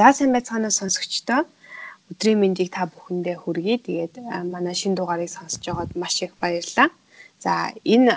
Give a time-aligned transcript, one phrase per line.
[0.00, 1.40] За сайн байцгаана сонсогчдоо.
[2.10, 3.76] Өдрийн мэндийг та бүхэндээ хүргэе.
[3.84, 4.14] Тэгээд
[4.54, 6.88] манай шинэ дугаарыг сонсож байгаад маш их баярлалаа.
[7.44, 7.52] За
[7.94, 8.16] энэ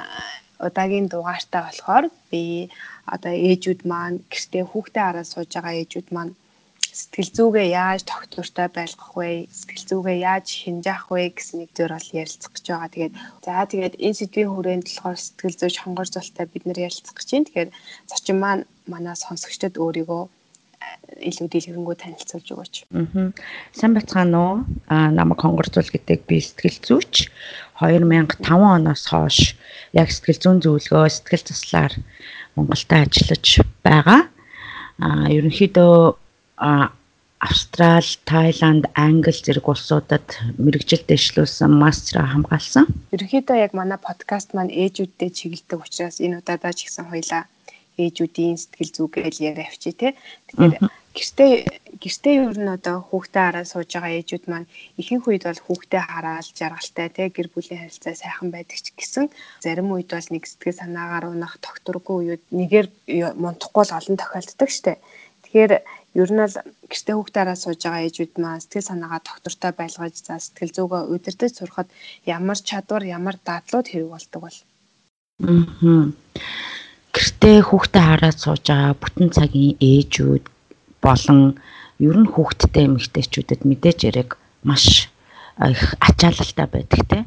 [0.68, 2.72] удаагийн дугаартаа болохоор би
[3.16, 6.34] одоо ээжүүд маань гэртээ хүүхдээ хараад сууж байгаа ээжүүд маань
[7.00, 9.52] сэтгэл зүгээ яаж тогтвортой байлгах вэ?
[9.60, 12.94] Сэтгэл зүгээ яаж шинжаах вэ гэсэн нэг зөр бол ярилцах гэж байгаа.
[12.96, 17.28] Тэгээд за тэгээд энэ сэдвийн хүрээнд болохоор сэтгэл зүйч хонгор зултай бид нэр ярилцах гэж
[17.32, 17.48] байна.
[17.48, 17.70] Тэгэхээр
[18.08, 20.24] зочин маань манай сонсогчдод өөрийгөө
[21.20, 22.76] илүү дэлгэрэнгүй танилцуулж өгөөч.
[22.92, 23.32] Аа.
[23.76, 24.56] Сайн бацгаана уу?
[24.90, 27.30] Аа намайг хонгорцуул гэдэг би сэтгэл зүйч
[27.80, 29.56] 2005 оноос хойш
[29.94, 31.94] яг сэтгэл зүйн зөвлөгөө, сэтгэл заслаар
[32.56, 33.46] Монголда ажиллаж
[33.86, 34.22] байгаа.
[35.00, 35.96] Аа ерөнхийдөө
[37.44, 40.24] Австрал, Тайланд, Англи зэрэг улсуудад
[40.56, 42.88] мэрэгжил дэвшлүүлсэн мастера хамгаалсан.
[43.12, 47.44] Ерөнхийдөө яг манай подкаст маань ээжүүдтэй чиглэдэг учраас энэ удаадаа ч ихсэн хоёлаа
[48.02, 50.08] ээжүүдийн сэтгэл зүгээл яриа авчи те.
[50.48, 50.74] Тэгэхээр
[51.14, 51.52] гэртээ
[52.02, 54.68] гэртээ ер нь одоо хүүхдээ хараа сууж байгаа ээжүүд маань
[55.02, 59.26] ихэнх үед бол хүүхдээ хараад жаргалтай те гэр бүлийн харилцаа сайхан байдаг ч гэсэн
[59.64, 62.88] зарим үед бол нэг сэтгэл санаагаар унах тогтургүй үед нэгээр
[63.44, 64.98] мунтахгүй л олон тохиолддог штэ.
[65.46, 65.74] Тэгэхээр
[66.22, 66.56] ер нь л
[66.90, 71.52] гэртээ хүүхдээ хараа сууж байгаа ээжүүд маань сэтгэл санаагаа тогтвортой байлгаж за сэтгэл зүгөө удирдах
[71.54, 71.90] сурахад
[72.26, 74.58] ямар чадвар ямар дадлууд хэрэг болдог бол.
[75.46, 76.10] Аа
[77.14, 80.46] гэртээ хүүхдээ хараад сууж байгаа бүтэн цагийн ээжүүд
[81.06, 81.40] болон
[82.02, 84.30] ер нь хүүхдтэй эмэгтэйчүүдэд мэдээж яриг
[84.66, 85.14] маш
[85.62, 87.20] их ачаалалтай байдаг те.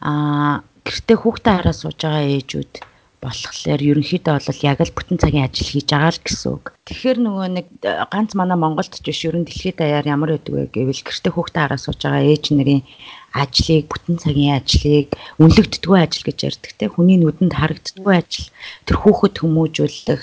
[0.00, 2.72] Аа гэртээ хүүхдээ хараад сууж байгаа ээжүүд
[3.20, 6.64] болохоор ерөнхийдөө бол яг л бүтэн цагийн ажил хийж байгаа л гэсэн үг.
[6.88, 7.66] Тэгэхээр нөгөө нэг
[8.08, 11.80] ганц манай Монголд ч биш ерөн дэлхийд даяар ямар байдаг вэ гэвэл гэртээ хүүхдээ хараа
[11.84, 12.80] сууж байгаа ээж нарын
[13.32, 16.90] ажлыг бүтэн цагийн ажлыг үнэлэгддэггүй ажил гэж ярьдаг те.
[16.90, 18.48] Хүний нүдэнд харагддаггүй ажил
[18.86, 20.22] тэр хүүхэд хүмүүжүүлэх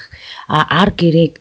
[0.52, 1.34] ар гэрээг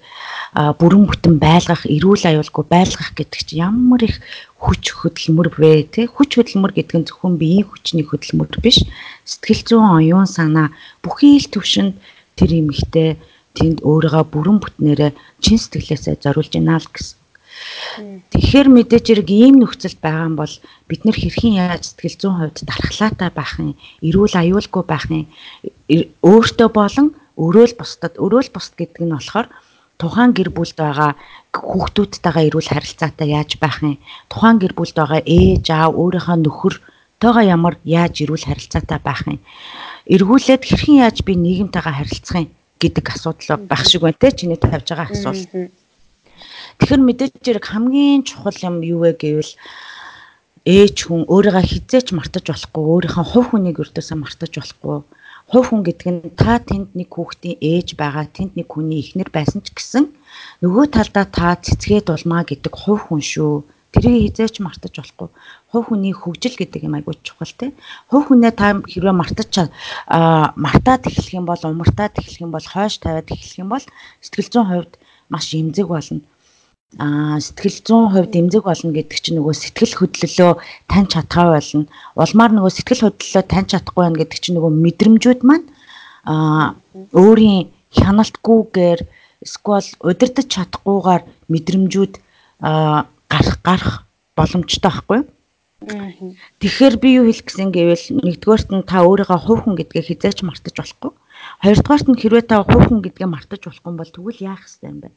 [0.79, 4.23] бүрэн бүтэн байлгах эрүүл аюулгүй байлгах гэдэг чинь ямар их
[4.63, 6.07] хүч хөдөлмөр вэ те.
[6.07, 8.87] Хүч хөдөлмөр гэдэг нь зөвхөн биеийн хүчний хөдөлмөр биш.
[9.27, 10.71] Сэтгэл зүйн оюун санаа
[11.03, 11.99] бүхий л төвшөнд
[12.39, 13.19] тэр эмэгтэй
[13.57, 15.13] тэнд өөрийгөө бүрэн бүтнээрээ
[15.43, 17.16] чин сэтгэлээсээ зориулж байна л гэсэн
[18.31, 20.55] Тэгэхээр мэдээж хэрэг ийм нөхцөлд байгаа юм бол
[20.89, 23.73] бид нэр хэрхэн яаж сэтгэл зүйн хувьд дархлаатай байх юм,
[24.05, 25.25] эрүүл аюулгүй байх юм,
[26.21, 27.07] өөртөө болон
[27.41, 29.49] өрөөл бусдад өрөөл бусд гэдэг нь болохоор
[30.01, 31.17] тухайн гэр бүлд байгаа
[31.57, 33.97] хүүхдүүдтэйгээ эрүүл харилцаатай яаж байх юм,
[34.29, 36.75] тухайн гэр бүлд байгаа ээж аав өөрийнхөө нөхөр
[37.21, 39.41] тоогоо ямар яаж эрүүл харилцаатай байх юм,
[40.05, 44.89] эргүүлээд хэрхэн яаж би нийгэмтэйгээ харилцах юм гэдэг асуудал байх шиг байна те чиний тавьж
[44.93, 45.49] байгаа асуулт.
[46.77, 49.53] Тэгэхээр мэдээж зэрэг хамгийн чухал юм юу вэ гэвэл
[50.67, 54.99] ээж хүн өөрийгөө хизээч мартаж болохгүй, өөрийнхөө хувь хүнийг өрдөөсөө мартаж болохгүй.
[55.51, 59.63] Хувь хүн гэдэг нь та тэнд нэг хүүхдийн ээж байгаа, тэнд нэг хүний эхнэр байсан
[59.65, 60.05] ч гэсэн
[60.61, 63.55] нөгөө талдаа та цэцгээд улмаа гэдэг хувь хүн шүү.
[63.95, 65.29] Тэрийг хизээч мартаж болохгүй.
[65.71, 67.71] Хувь хүний хөгжил гэдэг юм айгуу чухал тий.
[68.11, 69.71] Хувь хүнээ та хэрвээ мартаж
[70.11, 73.85] аа мартаад эхлэх юм бол, умартаад эхлэх юм бол, хойш тавиад эхлэх юм бол
[74.21, 74.93] сэтгэл зүйн хувьд
[75.33, 76.27] маш эмзэг болно
[76.95, 80.53] аа сэтгэл зүйн хувьд эмзэг болно гэдэг чинь нөгөө сэтгэл хөдлөлөө
[80.91, 81.91] таньж чадхаа болно.
[82.15, 85.67] Улмаар нөгөө сэтгэл хөдлөлөө таньж чадахгүй байна гэдэг чинь нөгөө мэдрэмжүүд маань
[86.31, 86.79] аа
[87.11, 89.01] өөрийн хяналтгүйгээр
[89.45, 92.15] эсвэл удирдах чадахгүйгээр мэдрэмжүүд
[92.63, 93.95] аа гарах гарах
[94.39, 95.27] боломжтой байхгүй юу?
[96.61, 100.75] Тэгэхээр би юу хэлэх гэсэн гэвэл нэгдүгээрт нь та өөрийгөө хувь хүн гэдгээ хизээч мартаж
[100.79, 101.13] болохгүй.
[101.63, 105.09] Хоёрдугаарт нь хэрвээ та хувь хүн гэдгээ мартаж болохгүй бол тэгвэл яах ёстой юм бэ?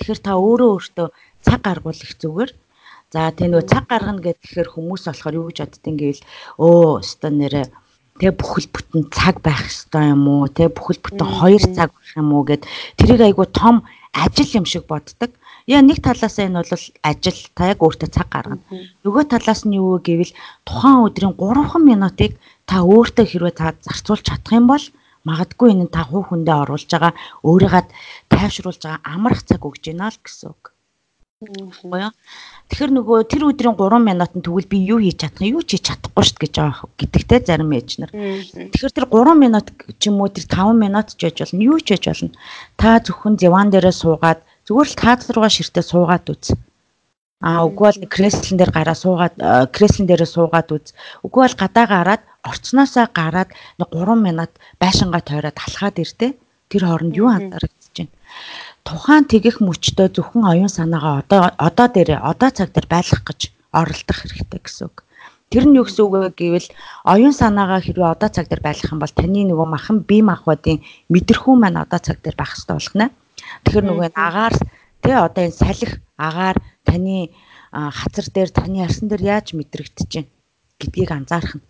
[0.00, 1.08] Тэгэхээр та өөрөө өөртөө
[1.44, 2.50] цаг гаргуул их зүгээр.
[3.12, 6.22] За тэгээ нөгөө цаг гаргана гэхээр хүмүүс болохоор юу гэж боддгийг гэвэл
[6.56, 7.62] өө өстө нэрэ
[8.16, 10.48] тэгээ бүхэл бүтэн цаг байх ёстой юм уу?
[10.48, 12.62] Тэгээ бүхэл бүтэн 2 цаг байх юм уу гэд
[12.96, 15.30] тэрийг айгу том ажил юм шиг боддог.
[15.66, 16.72] Яа нэг талаас нь бол
[17.10, 18.64] ажил та яг өөртөө цаг гаргана.
[19.04, 20.32] Нөгөө талаас нь юу гэвэл
[20.68, 24.84] тухайн өдрийн 3 минутыг та өөртөө хэрвээ та зарцуулж чадах юм бол
[25.28, 27.12] магадгүй энэ та хуу хүндээ оруулж байгаа
[27.48, 27.84] өөрийгөө
[28.32, 30.62] тайвшруулж байгаа амрах цаг өгж байна л гэсэн үг.
[31.40, 32.12] Юу?
[32.68, 36.24] Тэгэхээр нөгөө тэр өдрийн 3 минутанд тэгвэл би юу хийж чадах юу ч хийж чадахгүй
[36.28, 38.12] шүү гэж байгаа гэдэгтэй зарим ээж нар.
[38.12, 41.96] Тэгэхээр тэр 3 минут ч юм уу тэр 5 минут ч байж болно юу ч
[41.96, 42.36] хийж болно.
[42.76, 46.52] Та зөвхөн диван дээрээ суугаад зүгээр л таад руугаа ширтээ суугаад үз.
[47.40, 49.34] Аа үгүй бол креслэн дээр гараа суугаад
[49.72, 50.92] креслэн дээрээ суугаад үз.
[51.24, 53.50] Үгүй бол гадаа гараад орцноосоо гараад
[53.80, 56.36] 3 минут байшингаа тойроод алхаад иртээ.
[56.68, 58.12] Тэр хооронд юу анзаарэгдэж байна?
[58.84, 63.40] Тухайн тэгэх мөчтөө зөвхөн оюун санаагаа одоо одоо дээр одоо цаг дээр байлгах гэж
[63.72, 64.96] оролдох хэрэгтэй гэсэн үг.
[65.50, 66.68] Тэр нь юу гэсэн үг вэ гэвэл
[67.08, 70.78] оюун санаагаа хэрвээ одоо цаг дээр байлгах юм бол таны нөгөө махан бие махбодын
[71.10, 73.06] мэдрэхүүн маань одоо цаг дээр байх хэрэгтэй болно.
[73.64, 74.54] Тэгэхээр нөгөө агаар
[75.02, 75.86] Тэ одоо энэ салхи
[76.16, 76.56] агаар
[76.86, 77.30] таны
[77.72, 80.30] хазар дээр таны арсан дээр яаж мэдрэгдэж байна
[80.80, 81.64] гэдгийг анзаарах нь.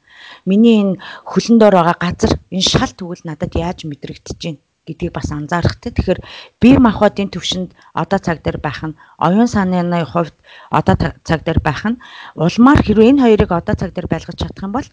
[0.49, 1.01] Миний энэ
[1.31, 5.91] хөлн дор байгаа газар энэ шал тэгвэл надад яаж мэдрэгдэж байна гэдгийг бас анзаарах те.
[5.91, 6.21] Тэгэхээр
[6.61, 10.35] бие махбодын төвшөнд одоо цаг дээр байх нь оюун санааны хувьд
[10.71, 10.95] одоо
[11.29, 12.01] цаг дээр байх нь
[12.35, 14.89] улмаар хэрвээ энэ хоёрыг одоо цаг дээр байлгаж чадах юм бол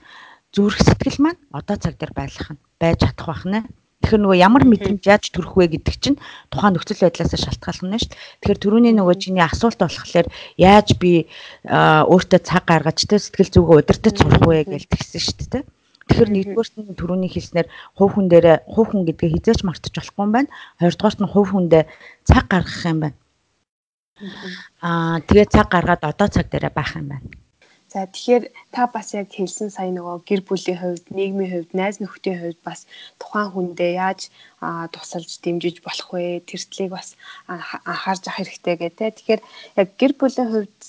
[0.53, 3.59] зүрх сэтгэл маань одоо цаг дээр байлгах нь байж чадах байх нэ.
[4.01, 6.17] Тэгэхээр нөгөө ямар мэдрэмж яаж төрөх вэ гэдэг чинь
[6.53, 8.21] тухайн нөхцөл байдлаас шалтгаална шүү дээ.
[8.39, 14.13] Тэгэхээр түрүүний нөгөө чиний асуулт болохоор яаж би өөртөө цаг гаргаж тэ сэтгэл зүгөө удирдах
[14.15, 15.63] сурах вэ гэж тэгсэн шүү дээ.
[16.07, 17.67] Тэгэхээр нэгдүгээрт нь түрүүний хэлснээр
[17.99, 20.49] хувь хүн дээр хувь хүн гэдгээ хизээч мартаж болохгүй юм байна.
[20.79, 21.83] Хоёрдугаарт нь хувь хүндээ
[22.23, 23.17] цаг гаргах юм байна.
[24.79, 27.27] Аа тэгээ цаг гаргаад одоо цаг дээр байх юм байна.
[27.93, 28.43] За тэгэхээр
[28.75, 32.79] та бас яг хэлсэн сая нөгөө гэр бүлийн хувьд, нийгмийн хувьд, найз нөхдийн хувьд бас
[33.21, 34.21] тухайн хүндээ яаж
[34.93, 36.43] тусалж дэмжиж болох вэ?
[36.49, 37.15] Тэртлийг бас
[37.47, 39.15] анхаарч авах хэрэгтэй гэдэг.
[39.15, 39.41] Тэгэхээр
[39.79, 40.79] яг гэр бүлийн хувьд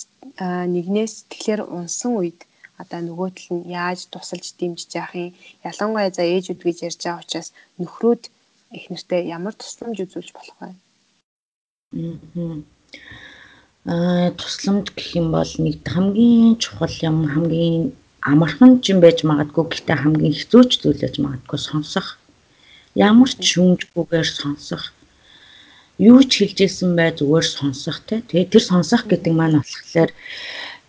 [0.75, 2.41] нэгнээс тэгэхээр унсан үед
[2.83, 5.35] одоо нөгөө тал нь яаж тусалж дэмжиж яах юм
[5.71, 7.49] ялангуяа за ээжүүд гэж ярьж байгаа учраас
[7.79, 8.23] нөхрөөд
[8.79, 10.71] их нэртэй ямар тусламж үзүүлж болох вэ?
[10.75, 10.77] Аа
[13.89, 19.97] тусламж гэх юм бол нэг хамгийн чухал юм хамгийн амархан ч юм байж магадгүй гэхдээ
[20.05, 22.21] хамгийн хэцүү ч зүйл байж магадгүй сонсох.
[22.93, 24.93] Ямар ч шүүмжгүйгээр сонсох.
[25.97, 28.21] Юу ч хэлж ирсэн бай зүгээр сонсох те.
[28.29, 30.11] Тэгээ тэр сонсох гэдэг маань болохоор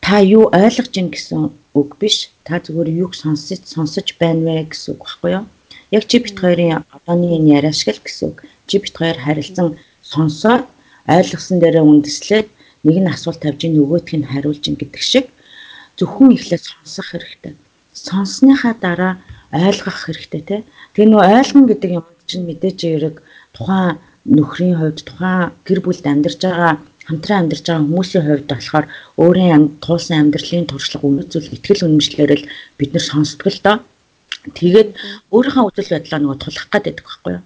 [0.04, 2.28] та юу ойлгож гин гэсэн үг биш.
[2.44, 5.45] Та зүгээр юуг сонсож сонсож байна вэ гэсэн үг баггүй юу?
[5.95, 8.44] Яг чи бит хоёрын одооны энэ яриа шиг л гэсэн үг.
[8.68, 10.68] Чи бит хоёр харилцан сонсоод
[11.07, 12.48] ойлгосон дээрээ үндэслээд
[12.86, 15.26] нэг нь асуулт тавьж ийн нөгөөх нь хариулж ин гэдэг шиг
[16.00, 17.54] зөвхөн ихлээр сонсох хэрэгтэй.
[17.94, 19.14] Сонссныхаа дараа
[19.52, 20.62] ойлгох хэрэгтэй тий.
[20.94, 23.16] Тэгээ нөө ойлгон гэдэг юм чинь мэдээж хэрэг
[23.56, 26.74] тухайн нөхрийн хувьд тухайн гэр бүлд амьдарч байгаа
[27.10, 28.86] хамтран амьдарч байгаа хүмүүсийн хувьд болохоор
[29.18, 33.78] өөрийн туулсан амьдралын туршлага үнэцүүл ихтгэл үнэмшлэр л бид нар сонсдог л доо.
[34.56, 34.90] Тэгээд
[35.34, 37.44] өөрийнхөө үзэл бодлоо нөгөө тулах гэдэг байхгүй юу?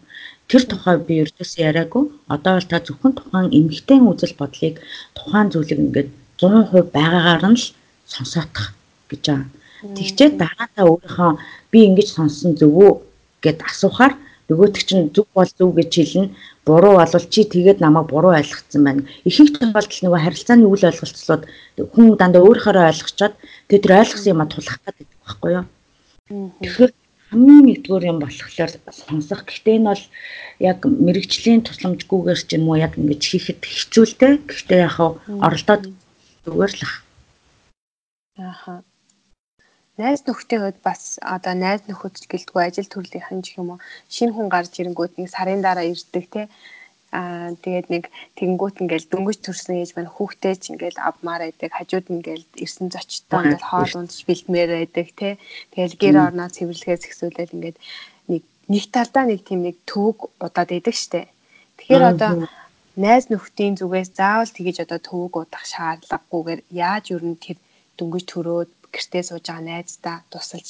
[0.49, 2.03] Тэр тухай би ердөөсөө яриаггүй.
[2.33, 4.75] Одоо бол та зөвхөн тухайн эмгтэн үзэл бодлыг
[5.17, 6.09] тухайн зүйлийг ингээд
[6.39, 7.65] 100% байгаагаар нь л
[8.13, 8.75] сонсоодох
[9.09, 9.49] гэж байгаа.
[9.97, 11.31] Тэгчээд дараа та өөрийнхөө
[11.71, 12.91] би ингэж сонссон зөв үү
[13.43, 14.13] гэд асуухаар
[14.47, 16.31] нөгөөтг чинь зөв бол зөв гэж хэлнэ
[16.67, 19.03] буруу болвол чи тэгээд намайг буруу ойлгоцсон байна.
[19.27, 21.43] Ихэнх тохиолдолд нөгөө харилцааны үйл ойлголцлууд
[21.93, 23.33] хүн дандаа өөрөөрөө ойлгочоод
[23.67, 25.65] тэр ойлгосон юм а тулах гэдэг байхгүй юу?
[26.63, 26.91] Тэгэхээр
[27.33, 29.41] хамгийн нэгдүгээр юм болохоор сонсох.
[29.49, 30.03] Гэхдээ энэ бол
[30.61, 34.33] яг мэрэгжлийн тусламжгүйгээр ч юм уу яг ингэж хийхэд хэцүүлтэй.
[34.45, 34.97] Гэхдээ яг
[35.41, 35.83] оролдоод
[36.45, 36.95] зүгээр л ах.
[38.37, 38.85] Ааха
[39.97, 44.49] найз нөхдийн хувьд бас одоо найз нөхөд гэлтгүй ажил төрлийнхэн ч юм уу шинэ хүн
[44.49, 46.41] гарч ирэнгүүт нэг сарын дараа ирдэг те
[47.13, 48.03] аа тэгээд нэг
[48.37, 51.69] тэгэнгүүт ингээл дөнгөж төрсэн ээж маань хүүхдээ ч ингээл авмаар байдаг.
[51.77, 55.29] Хажууд ингээл ирсэн зочтой ингээл хоол ундч бэлтмээр байдаг те
[55.77, 57.77] тэгэл гэр орноо цэвэрлэгээ згсүүлэл ингээд
[58.33, 61.29] нэг нэг талдаа нэг тийм нэг төвөг удаад байдаг штэ.
[61.77, 62.31] Тэгэхээр одоо
[62.97, 67.57] найз нөхдийн зүгээс заавал тэгэж одоо төвөг удах шаардлагагүйгээр яаж юу н тэр
[67.97, 70.69] дөнгөж төрөөд гэртээ сууж байгаа найздаа тусалж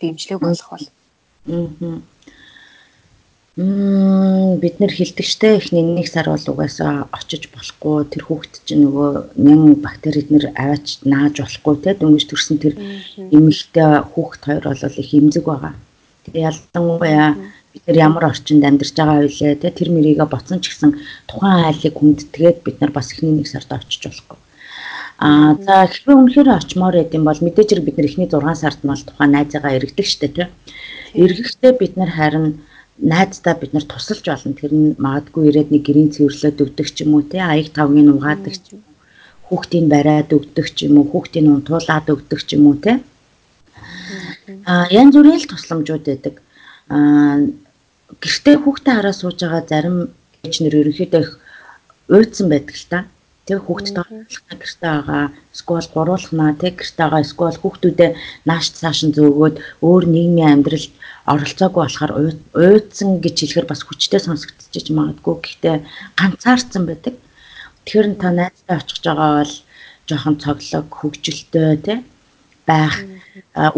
[0.00, 0.86] дэмжлэг болох бол.
[1.48, 2.00] Аа.
[3.58, 9.82] Бид нэр хилдэгчтэй эхний нэг сар бол угаасаа очиж болохгүй тэр хүүхэд чинь нөгөө мянган
[9.82, 12.78] бактерид нэр аваач нааж болохгүй те дөнгөж төрсэн тэр
[13.18, 15.74] эмэгтэй хүүхэд хоёр бол их эмзэг байгаа.
[16.30, 17.34] Тэгээ ялангуяа
[17.74, 20.94] бид нар ямар орчинд амьдарч байгаа вэ те тэр мэрийгэ боцсон ч гэсэн
[21.26, 24.38] тухайн айлыг хүндэтгээд бид нар бас эхний нэг сард очиж болохгүй.
[25.18, 28.80] Аа за хэрвээ үнэхээр очимоор байд юм бол мэдээж хэрэг бид нар эхний 6 сард
[28.86, 30.46] нь бол тухайн найзаагаа эргэдэг штэ тий.
[31.18, 32.62] Эргэхдээ бид нар харин
[32.98, 34.54] найздаа бид нар тусалж болно.
[34.54, 37.40] Тэр нь магадгүй ирээд нэг гэрийн цэвэрлээд өгдөг ч юм уу тий.
[37.40, 38.82] Аяг тавгийн угаадаг ч юм.
[39.46, 41.06] Хүүхдийн бариад өгдөг ч юм уу.
[41.06, 42.98] Хүүхдийн унтуулаад өгдөг ч юм уу тий.
[44.66, 46.34] Аа янз бүрийн л тусламжууд байдаг.
[46.90, 47.46] Аа
[48.22, 49.96] гэртээ хүүхдээ хараа сууж байгаа зарим
[50.42, 51.32] ээж нэр ерөнхийдөө их
[52.08, 52.98] уйдсан байдаг л та.
[53.46, 58.10] Тэг хүүхдтэй оруулахна гэртээ байгаа сквал гуруулахна тэг гэртээ байгаа сквал хүүхдүүдээ
[58.48, 60.92] нааш цааш нь зөөгөөд өөр нийгмийн амьдралд
[61.32, 62.12] оролцоогүй болохоор
[62.56, 65.76] уйдсан гэж хэлэхээр бас хүчтэй сонсогдчихэж магадгүй гэхдээ
[66.18, 67.14] ганцаарцсан байдаг.
[67.84, 69.54] Тэгэхээр та найзтай очих байгаа бол
[70.08, 71.98] жоохон цоглог хөгжилтэй тий
[72.68, 72.94] байх.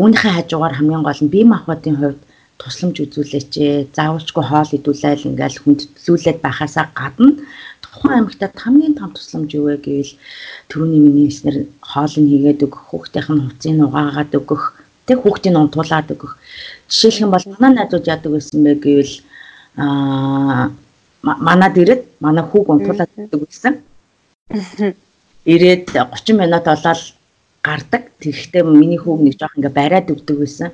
[0.00, 2.21] Үүнийхээ хажуугаар хамгийн гол нь бие махбодын хувьд
[2.61, 3.52] тусламж үзүүлээч.
[3.97, 7.40] Заавалчгүй хоол идүүлээл ингээл хүндэтлүүлээд байхаасаа гадна
[7.83, 10.12] тухайн аймагтад хамгийн том тусламж юу вэ гэвэл
[10.71, 11.59] түрүүний миний хэлснээр
[11.90, 14.62] хоолыг хийгээд өгөх, хүүхдийнх нь хувцсыг угаагаад өгөх,
[15.11, 16.38] тэг хүүхдийг унтуулад өгөх.
[16.87, 19.14] Жишээлх юм бол манай найзууд яадаг байсан бэ гэвэл
[19.83, 20.71] аа
[21.23, 23.75] манад ирээд манай хүүг унтуулад өгдөг байсан.
[25.45, 27.00] Ирээд 30 минут болоод
[27.67, 28.02] гардаг.
[28.23, 30.71] Тэгэхдээ миний хүүг нэг жоох ингээ бариад өгдөг байсан.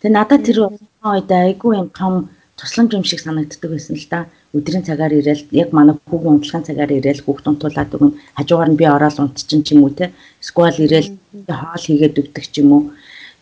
[0.00, 2.28] Тэгээ надад тэр үед айгүй юм том
[2.60, 4.26] тусламж юм шиг санагддаг байсан л да.
[4.56, 8.16] Өдрийн цагаар ирээл яг манай хүүгийн унтлагын цагаар ирээл хүүхд унтуулад өгнө.
[8.36, 10.12] Хажуугаар нь би ороод унтчин ч юм уу те.
[10.40, 11.16] Сквал ирээл
[11.48, 12.82] хоол хийгээд өгдөг ч юм уу.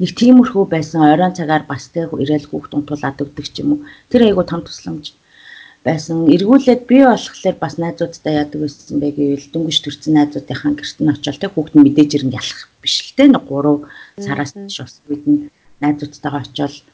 [0.04, 3.80] Нэг тиймэрхүү байсан оройн цагаар бас те ирээл хүүхд унтуулад өгдөг ч юм уу.
[4.12, 5.16] Тэр айгүй том тусламж
[5.80, 6.28] байсан.
[6.28, 11.40] Эргүүлээд би болохоор бас найзуудтай яадаг байсан бэ гэвэл дөнгөж төрсэн найзуудынхаа гэрт нь очиод
[11.40, 13.24] те хүүхд нь мэдээж ирэн ялах биш л те.
[13.32, 13.80] Нэг 3
[14.20, 15.48] сараас ч бас бид нь
[15.80, 16.84] найзуудтайгаа очиод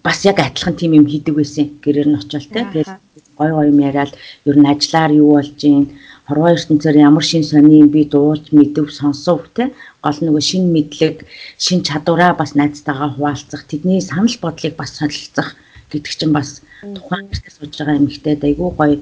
[0.00, 2.64] бас яг адилхан тим юм хийдэг байсан гэрээр нь очиод те.
[2.64, 2.90] Тэгээд
[3.38, 4.12] гой гой юм яриад
[4.44, 5.98] ер нь ажиллаар юу болж гин?
[6.26, 9.72] Хорвоо ертөнцөөр ямар шин сони юм би дууж мэдэв сонсов те.
[10.04, 11.26] Гол нөгөө шин мэдлэг,
[11.58, 15.54] шин чадвараа бас найзтайгаа хуваалцах, тэдний санал бодлыг бас солилцох
[15.90, 18.96] гэдэг чинь бас тухайн гэртээ сууж байгаа эмэгтэй айгүй гоё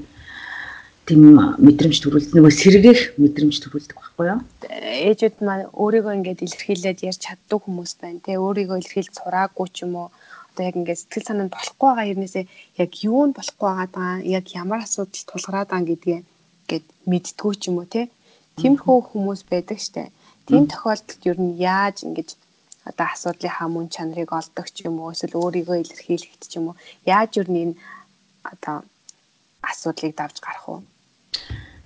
[1.10, 1.22] тийм
[1.58, 2.34] мэдрэмж төрүүлдэг.
[2.38, 4.40] Нөгөө сэргээх мэдрэмж төрүүлдэг байхгүй юу?
[5.10, 8.38] Ээжүүд маань өөрийгөө ингээд илэрхийлээд ярьж чаддаг хүмүүс байна те.
[8.38, 10.08] Өөрийгөө илэрхийлж сураагүй ч юм уу
[10.50, 12.45] одоо яг ингээд сэтгэл санаа нь болохгүй байгаа юмнээсээ
[12.83, 16.21] яг юу нь болохгүй байгаа яг ямар асуудал тулгараад байгаа гэдгээ
[16.71, 18.02] гээд мэдтгүү ч юм уу те
[18.59, 20.12] тиймэрхүү хүмүүс байдаг штэ.
[20.47, 22.28] Тийм тохиолдолд ер нь яаж ингэж
[22.88, 26.76] одоо асуудлынхаа мөн чанарыг олдог ч юм уу эсвэл өөрийгөө илэрхийлэхэд ч юм уу
[27.07, 27.75] яаж ер нь энэ
[28.52, 28.76] одоо
[29.71, 30.76] асуудлыг давж гарах вэ?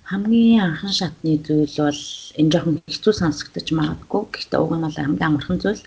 [0.09, 2.03] Хамгийн анхан шатны зүйл бол
[2.39, 4.21] энэ жоохон хэцүү сонсогдож магадгүй.
[4.33, 5.81] Гэхдээ уг нь бол хамгийн амархан зүйл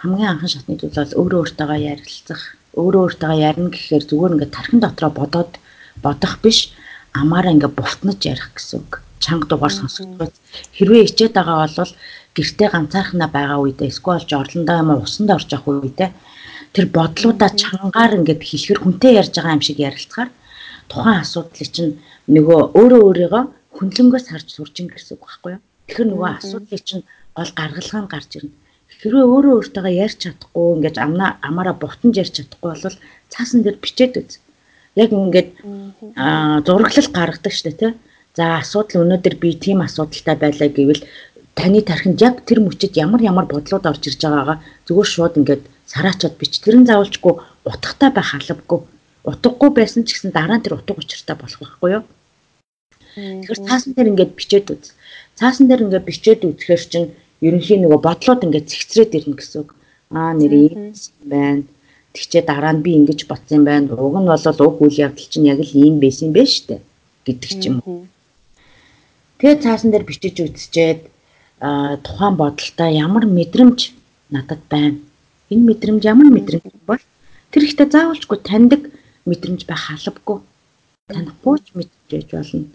[0.00, 2.42] хамгийн анхан шатны зүйл бол өөрөө өөртөөгөө ярилцах
[2.80, 5.52] өөрөө өөртөөгөө ярина гэхээр зүгээр ингээд тархин дотроо бодоод
[6.04, 6.58] бодох биш
[7.20, 8.92] амаараа ингээд бувтнаж ярих гэсэн үг
[9.24, 10.32] чанга дугаар сонсогдвол
[10.76, 11.92] хэрвээ ичээд байгаа бол
[12.36, 16.10] гэртээ ганцаархнаа байгаа үедээ эсвэл жорлондоо юм уу усанд орж явах үедээ
[16.74, 20.30] тэр бодлуудаа чангаар ингээд хэлэхэр хүнтэй ярьж байгаа юм шиг ярилцахаар
[20.90, 21.92] тухайн асуудлыг чинь
[22.34, 23.44] нөгөө өөрөө өөрийгөө
[23.76, 25.62] хүнлэнгөөс харж сурч ин гэсэн үг байхгүй юу.
[25.86, 27.04] Тэгэхээр нөгөө асуудлыг чинь
[27.36, 28.54] гол гаргалгаа нь гарч ирнэ.
[28.98, 32.96] Хэрвээ өөрөө өөртөө ярьж чадахгүй ингээд амнаа амаараа бутанж ярьж чадахгүй бол
[33.32, 34.32] цаасан дээр бичээд үз.
[34.98, 35.50] Яг ингээд
[36.66, 37.92] зураглал гаргадаг штэ тий.
[38.36, 41.02] За асуудал өнөөдөр би тийм асуудалтай байлаа гэвэл
[41.54, 46.34] таны тархинд яг тэр мөчөд ямар ямар бодлууд орж ирж байгаагаа зүгээр шууд ингээд сараачаад
[46.38, 46.52] бич.
[46.62, 47.34] Тэрэн заавалчгүй
[47.70, 48.80] утгатай байх албагүй.
[49.30, 52.04] Утгагүй байсан ч гэсэн дараа нь тэр утга учиртай болох байхгүй юу?
[53.14, 54.94] Тэгэхээр цаасан дээр ингээд бичээд үз.
[55.38, 57.08] Цаасан дээр ингээд бичээд үзэхээр чинь
[57.46, 59.70] ерөнхийн нөгөө бодлоод ингээд цэгцрээд ирнэ гэсэн үг.
[60.12, 60.92] Аа нэр ийм
[61.24, 61.64] байна.
[62.12, 63.94] Тэгчээ дараа нь би ингэж бодсон юм байна.
[63.96, 66.76] Уг нь бол уг үйл явдал чинь яг л ийм байсан юм байна штэ
[67.24, 68.04] гэдэг ч юм уу.
[69.40, 71.08] Тэгээ цаасан дээр бичиж үзчихэд
[72.04, 73.80] тухайн бодолтой ямар мэдрэмж
[74.34, 75.00] надад байна.
[75.48, 77.02] Энэ мэдрэмж ямар мэдрэмж бол
[77.52, 78.82] тэр ихтэй заавалчгүй таньдаг
[79.24, 80.38] мэдрэмж байх албагүй.
[81.08, 82.66] Танихгүй ч мэдчихэж болно.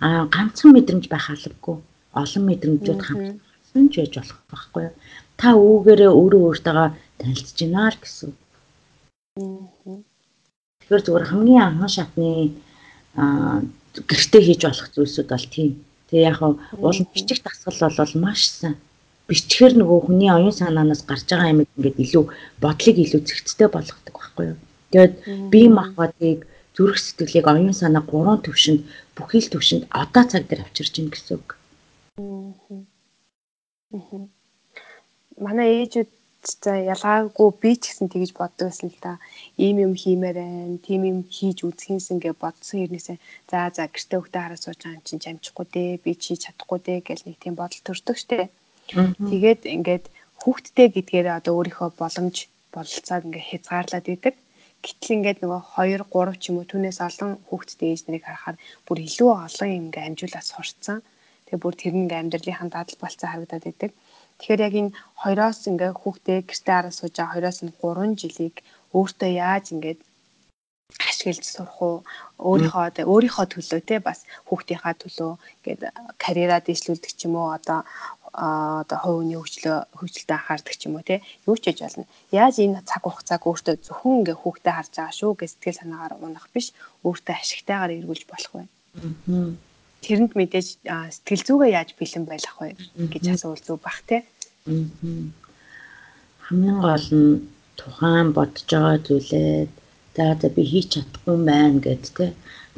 [0.00, 1.76] Аа ганцхан мэдрэмж байх албагүй.
[2.14, 3.00] Олон мэдрэмжүүд
[3.74, 4.86] хамтсан ч байж болох байхгүй?
[5.36, 6.86] Та үүгээрээ өөрөө өөртөө
[7.18, 8.30] танилцж байна л гэсэн.
[10.80, 12.30] Тэгэхээр зүгээр хамгийн анхан шатны
[13.18, 13.66] аа
[14.10, 15.70] гэртээ хийж болох зүйлсүүд бол тийм
[16.14, 18.76] Тэгээ яг уул бичих дасгал бол маш сайн.
[19.26, 22.24] Бичгээр нөгөө хүний оюун санаанаас гарч байгаа юм ингээд илүү
[22.62, 24.58] бодлыг илүү зэгцтэй болгодог байхгүй юу.
[24.92, 25.14] Тэгээд
[25.50, 30.94] бие махбодыг зүрх сэтгэлийг оюун санаа гурван төвшөнд бүхий л төвшөнд одоо цаг дээр авчирч
[31.02, 31.48] ийн гэсэн үг.
[35.44, 36.10] Манай ээжүүд
[36.64, 39.12] за ялгаагүй би ч гэсэн тэгэж боддог байсан л да.
[39.64, 43.18] Ийм юм хиймээр байна, тийм юм хийж үзхийнсэн гэж бодсон хэрнээсээ
[43.50, 47.00] за за гэртээ хөлтөө хараа сууж байгаа юм чинь чамчихгүй дээ, би чи чадахгүй дээ
[47.08, 48.52] гэж нэг тийм бодол төрдөг штэ.
[49.30, 50.04] Тэгээд ингээд
[50.40, 52.36] хүүхдтэй гэдгээр одоо өөрийнхөө боломж
[52.74, 54.34] бололцоог ингээд хязгаарлаад идэг.
[54.84, 58.98] Гэтэл ингээд нөгөө 2 3 ч юм уу түүнээс олон хүүхдтэй ээж нарыг харахаар бүр
[59.08, 60.98] илүү олон юм ингээд амжуулаад сурцсан.
[61.54, 63.90] Тэгээ бүр тэр нэг амьдралынхаа дадал болцоо харагдаад идэг.
[64.42, 68.56] Тэгэхээр яг энэ хоёроос ингээ хүүхдээ гэртээ араа сууж байгаа хоёроос нь 3 жилийг
[68.98, 70.00] өөртөө яаж ингээд
[71.06, 71.96] ашиглаж сурах уу?
[72.48, 75.80] Өөрийнхөө өөрийнхөө төлөө те бас хүүхдийнхаа төлөө ингээд
[76.22, 77.54] карьераа дэвшлүүлдэг ч юм уу?
[77.54, 77.86] Одоо
[78.34, 81.22] одоо хүний хөгжлөө хөгжилтэй анхаардаг ч юм уу те?
[81.46, 82.10] Юу ч хийж болно.
[82.34, 85.32] Яаж энэ цаг хугацааг өөртөө зөвхөн ингээ хүүхдээ харж байгаа шүү?
[85.38, 86.66] Гэж сэтгэл санаагаар унах биш.
[87.06, 88.70] Өөртөө ашигтайгаар эргүүлж болох байна.
[90.04, 92.76] Тэрэнд мэдээж сэтгэл зүгээ яаж бэлэн байх вэ
[93.12, 94.16] гэж асуул зүг бах те.
[96.44, 97.40] Хамгийн гол нь
[97.80, 99.68] тухайн бодож байгаа зүйлээ
[100.16, 102.26] за за би хийж чадахгүй байна гэд те.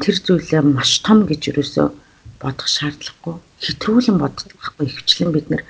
[0.02, 1.88] Тэр зүйлээ маш том гэж юусоо
[2.42, 3.36] бодох шаардлагагүй.
[3.64, 5.62] Хэтрүүлэн боддог байхгүй ихвчлэн бид нэр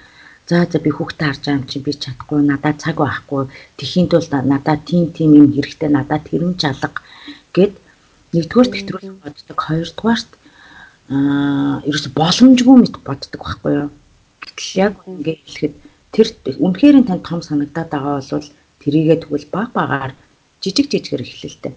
[0.48, 3.42] за за би хүүхдээ харж байгаа юм чи би чадахгүй надад цаг байхгүй
[3.78, 7.02] тэхийн тулд надад тийм тийм юм хэрэгтэй надад тэрэн чалга
[7.56, 7.72] гэд
[8.34, 10.30] нэгдүгээр хэтрүүлэн боддог хоёрдугаарт
[11.10, 13.90] аа ерөөс боломжгүй мэт боддог байхгүй юу.
[14.42, 15.74] Гэтэл яг ингээ хэлэхэд
[16.14, 16.26] тэр
[16.64, 18.48] үнэхээр тань том санагдаад байгаа бол
[18.82, 20.12] тэрийгээ тэгвэл баг багаар
[20.62, 21.74] жижиг жижигээр эхлэлтэй.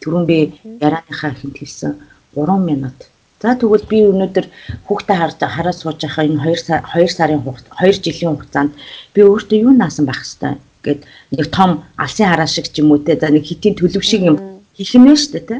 [0.00, 0.36] Түрүүн би
[0.80, 1.92] ярааныхаа ихэнд хэлсэн
[2.32, 2.98] 3 минут.
[3.40, 4.46] За тэгвэл би өнөөдөр
[4.88, 8.72] хүүхдээ харж хараа сууж байхаа энэ 2 сар 2 сарын хугацаанд 2 жилийн хугацаанд
[9.12, 11.00] би өөртөө юу наасан байх хэвээр гэд
[11.36, 14.36] нэг том алсын хараа шиг ч юм уу те за нэг хитийн төлөв шиг юм
[14.76, 15.56] шүү дээ те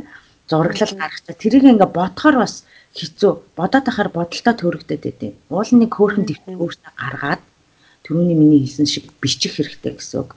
[0.48, 2.64] зураглал гаргахтаа тэрийг ингээ бодохоор бас
[2.98, 7.42] хэцүү бодоод ахаар бодолтой төрөгдөд байдیں۔ Уул нэг хөөрхөн дэвтэр өөртөө гаргаад
[8.04, 10.34] түрүүний миний хэлсэн шиг бичих хэрэгтэй гэсэн үг.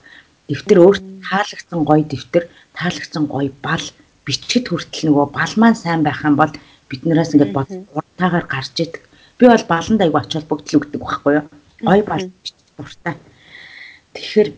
[0.48, 2.44] Дэвтэр өөрт таалагдсан гоё дэвтэр,
[2.78, 3.84] таалагдсан гоё бал
[4.26, 6.52] бичгэд хүртэл нөгөө бал маань сайн байх юм бол
[6.88, 9.02] биднээс ингээд бод уртаагаар гарч идэг.
[9.38, 11.46] Би бол баланд айгу ач холбогдол өгдөг байхгүй юу?
[11.82, 12.24] Гоё бал
[12.78, 13.14] дуртай.
[14.14, 14.48] Тэгэхээр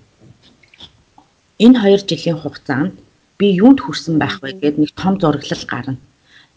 [1.65, 2.93] энэ 2 жилийн хугацаанд
[3.39, 5.97] би юунд хүрсэн байх вэ гэд нэг том зураглал гарна.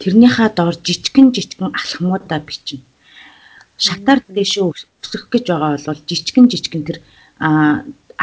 [0.00, 2.80] Тэрнийхээ доор жижигэн жижигэн алхмуудаа бичнэ.
[3.76, 6.98] Шатаар дэшөө өсөх гэж байгаа бол жижигэн жижигэн тэр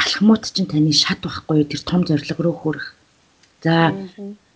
[0.02, 2.94] алхмууд чинь таны шат байхгүй тэр том зориг руу хүрэх.
[3.64, 3.94] За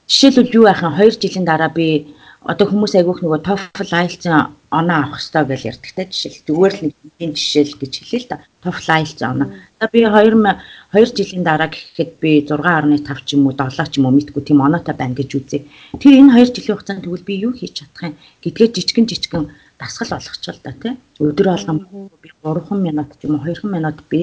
[0.09, 4.25] жишээлбэл юу яхан 2 жилийн дараа би одоо хүмүүс айгүйх нөгөө TOEFL IELTS
[4.73, 6.45] оноо авах хэрэгтэй гэж ярьдаг те жишээл.
[6.49, 9.47] Зүгээр л нэг жишээл гэж хэлээ л да TOEFL IELTS оноо.
[9.81, 10.55] За би 2
[10.93, 14.61] 2 жилийн дараа гэхэд би 6.5 ч юм уу 7 ч юм уу мэдгүй тийм
[14.61, 15.65] оноотой байна гэж үзье.
[15.97, 19.45] Тэр энэ 2 жилийн хугацаанд тэгвэл би юу хийж чадах юм гэдгээ жижигэн жижигэн
[19.81, 21.77] дасгал болгочихвол та тий өдөр болгон
[22.21, 24.19] би 3 минут ч юм уу 2 минут би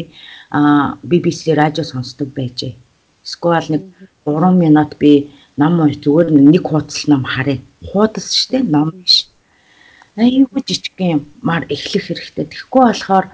[1.11, 2.79] BBC радио сонсдог байжээ.
[3.27, 3.83] Эсвэл нэг
[4.23, 7.59] 3 минут би ном унш зүгээр нэг хуудас ном харъя.
[7.91, 9.27] Хуудас штэ ном биш.
[10.15, 12.47] Аюу жижиг юм мар эхлэх хэрэгтэй.
[12.47, 13.27] Тэгэхгүй болохоор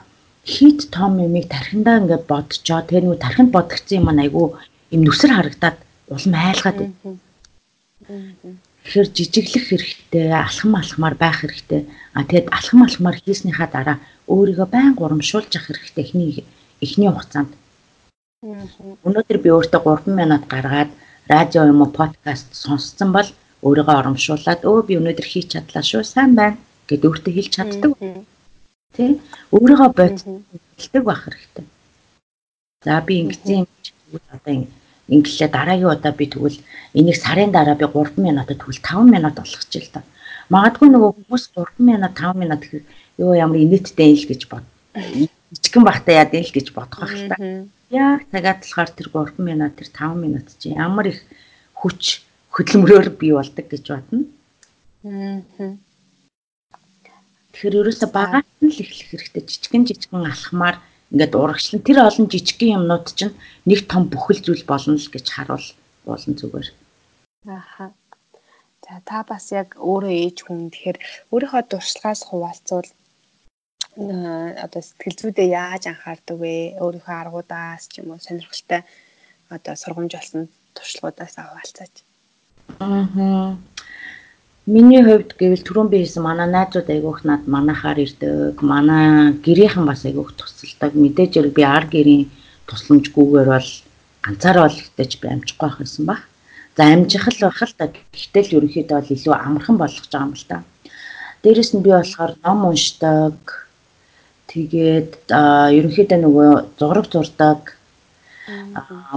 [0.44, 4.46] хит том юмыг тархиндаа ингээд бодчоо тэр нэг тархинд бодгцсан юм айгүй
[4.94, 5.76] юм нүсэр харагдаад
[6.14, 7.18] улам айлгаад байна.
[8.84, 11.88] Тэгэхээр жижиглэх хэрэгтэй, алхам алхмаар байх хэрэгтэй.
[12.12, 16.44] А тэгэд алхам алхмаар хийснийхаа дараа өөрийгөө байн гурамшуулж явах хэрэгтэй эхний
[16.84, 17.52] эхний хугацаанд.
[18.44, 20.92] Өнөөдөр би өөртөө 3 минут гаргаад
[21.32, 23.28] радио юм уу подкаст сонссон бол
[23.64, 27.92] өөрийгөө оромшуулад өө би өнөөдөр хийж чадлаа шүү сайн байна гэд өөртөө хэлж чаддаг.
[28.94, 29.18] Тэ
[29.50, 31.66] өөрийгөө боддог байх хэрэгтэй.
[32.86, 33.66] За би ингэсэн юм
[34.30, 34.66] одоо
[35.08, 36.58] инглишээ дараагийн удаа би тэгвэл
[36.94, 40.00] энийг сарын дараа би 3 минутад тэгвэл 5 минут болгочих л та.
[40.48, 42.84] Магадгүй нөгөө хүмүүс 3 минут 5 минут гэхээр
[43.18, 44.64] ёо ямар инээдтэй юм л гэж бод.
[44.94, 47.36] Ичгэн бахтай яа дээ л гэж бодох байх л та.
[47.90, 51.18] Яг цагаад болохоор тэр 3 минут тэр 5 минут чи ямар их
[51.74, 52.22] хүч
[52.54, 54.24] хөдөлмөрөөр бий болдог гэж бодно.
[55.04, 55.76] Аа.
[57.54, 59.42] Тэгэхээр ерөөсө багаас нь л эхлэх хэрэгтэй.
[59.46, 60.76] Жижигэн жижигэн алхмаар
[61.14, 63.38] ингээд урагшлан тэр олон жижигхэн юмнууд чинь
[63.70, 65.68] нэг том бүхэл зүйл болно л гэж харуул
[66.02, 66.68] болон зүгээр.
[67.46, 67.94] Ааха.
[68.82, 70.98] За та бас яг өөрөө ээж хүн тэгэхээр
[71.30, 72.90] өөрийнхөө дуршлагаас хуваалцвал
[74.64, 76.54] одоо сэтгэл зүйдээ яаж анхаардаг вэ?
[76.82, 78.82] Өөрийнхөө аргуудаас ч юм уу сонирхолтой
[79.54, 80.42] одоо сургамж болсон
[80.74, 81.94] туршлагуудаас хаваалцаач.
[82.82, 83.54] Аа.
[84.66, 88.56] Миний хувьд гэвэл түрүүн би хэлсэн манай найзууд айгүйх над манахаар ирдэг.
[88.64, 90.96] Манай гэрийнхэн бас айгүйх тусалдаг.
[90.96, 92.32] Мэдээж хэрэг би ар гэрийн
[92.68, 93.70] тусламжгүйгээр бол
[94.24, 96.20] ганцаараа бол ихтэй би амжихгүй байх гэсэн баг.
[96.76, 97.92] За амжих л байх л та.
[97.92, 100.56] Гэхдээ л ерөнхийдөө бол илүү амархан болгож байгаа юм л та.
[101.44, 103.36] Дээрэс нь би болохоор ном уншдаг,
[104.54, 107.74] Тэгээд ерөнхийдөө нөгөө зураг зурдаг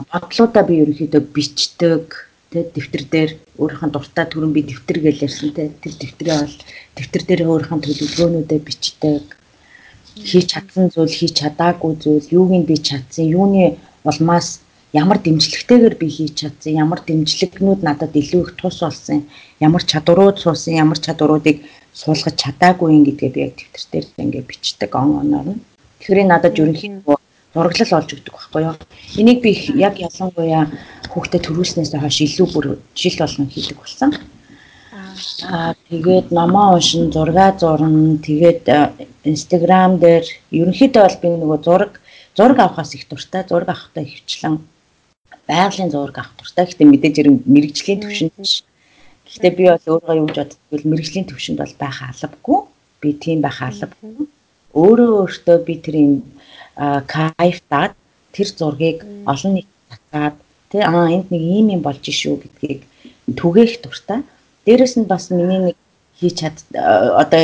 [0.09, 2.05] бодлуудаа би ерөнхийдөө бичдэг
[2.51, 3.31] тэ дэвтэр дээр
[3.61, 6.55] өөрийнхөө дуртай төрөн би дэвтэр гэж ярьсан тэ тэр дэвтрээ бол
[6.97, 9.25] дэвтэр дээр өөрийнхөө төлөвлөгөөнүүдээ бичдэг
[10.29, 13.77] хийж чадсан зүйл хийж чадаагүй зүйл юуг нь би чадсан юуны
[14.09, 14.47] улмаас
[15.01, 19.19] ямар дэмжлэгтэйгээр би хийж чадсан ямар дэмжлэгнүүд надад илүү их тус болсон
[19.67, 21.57] ямар чадварууд суусан ямар чадваруудыг
[22.01, 25.61] суулгаж чадаагүй юм гэдгээ би яг тэмдэгтэр дээр ингээд бичдэг он оноор нь.
[25.99, 27.17] Тэгэхээр надад ерөнхийдөө
[27.57, 28.75] зураглал олж өгдөг байхгүй юу.
[29.17, 30.69] Энийг би яг ялангуяа
[31.09, 34.13] хүүхдэд төрүүлснээс хойш илүү бүр жил болгон хийдэг болсон.
[35.49, 38.69] Аа тэгээд номоо уншин, зураг зурна, тэгээд
[39.25, 41.93] Instagram дээр ерөнхийдөө бол би нөгөө зураг
[42.37, 44.61] зураг авахаас их дуртай, зураг авахтаа хөвчлэн
[45.49, 46.69] байгалийн зураг авах дуртай.
[46.69, 47.15] Гэхдээ мэдээж
[47.49, 48.61] мэрэгжлийн төвшөнд биш
[49.27, 50.87] Гэхдээ би бол өөрөө юу гэж боддог вэ?
[50.87, 52.59] Мэргэжлийн төвшөнд бол байх албагүй.
[53.01, 54.31] Би тийм байх албагүй.
[54.71, 56.13] Өөрөө өөртөө би тэр юм
[56.77, 57.93] кайфтаад
[58.33, 60.35] тэр зургийг олон нийт татаад
[60.71, 62.81] тий аа энд нэг ийм юм болж шүү гэдгийг
[63.39, 64.21] түгээх дуртай.
[64.65, 65.77] Дээрэс нь бас миний нэг
[66.19, 67.41] хийж чад одоо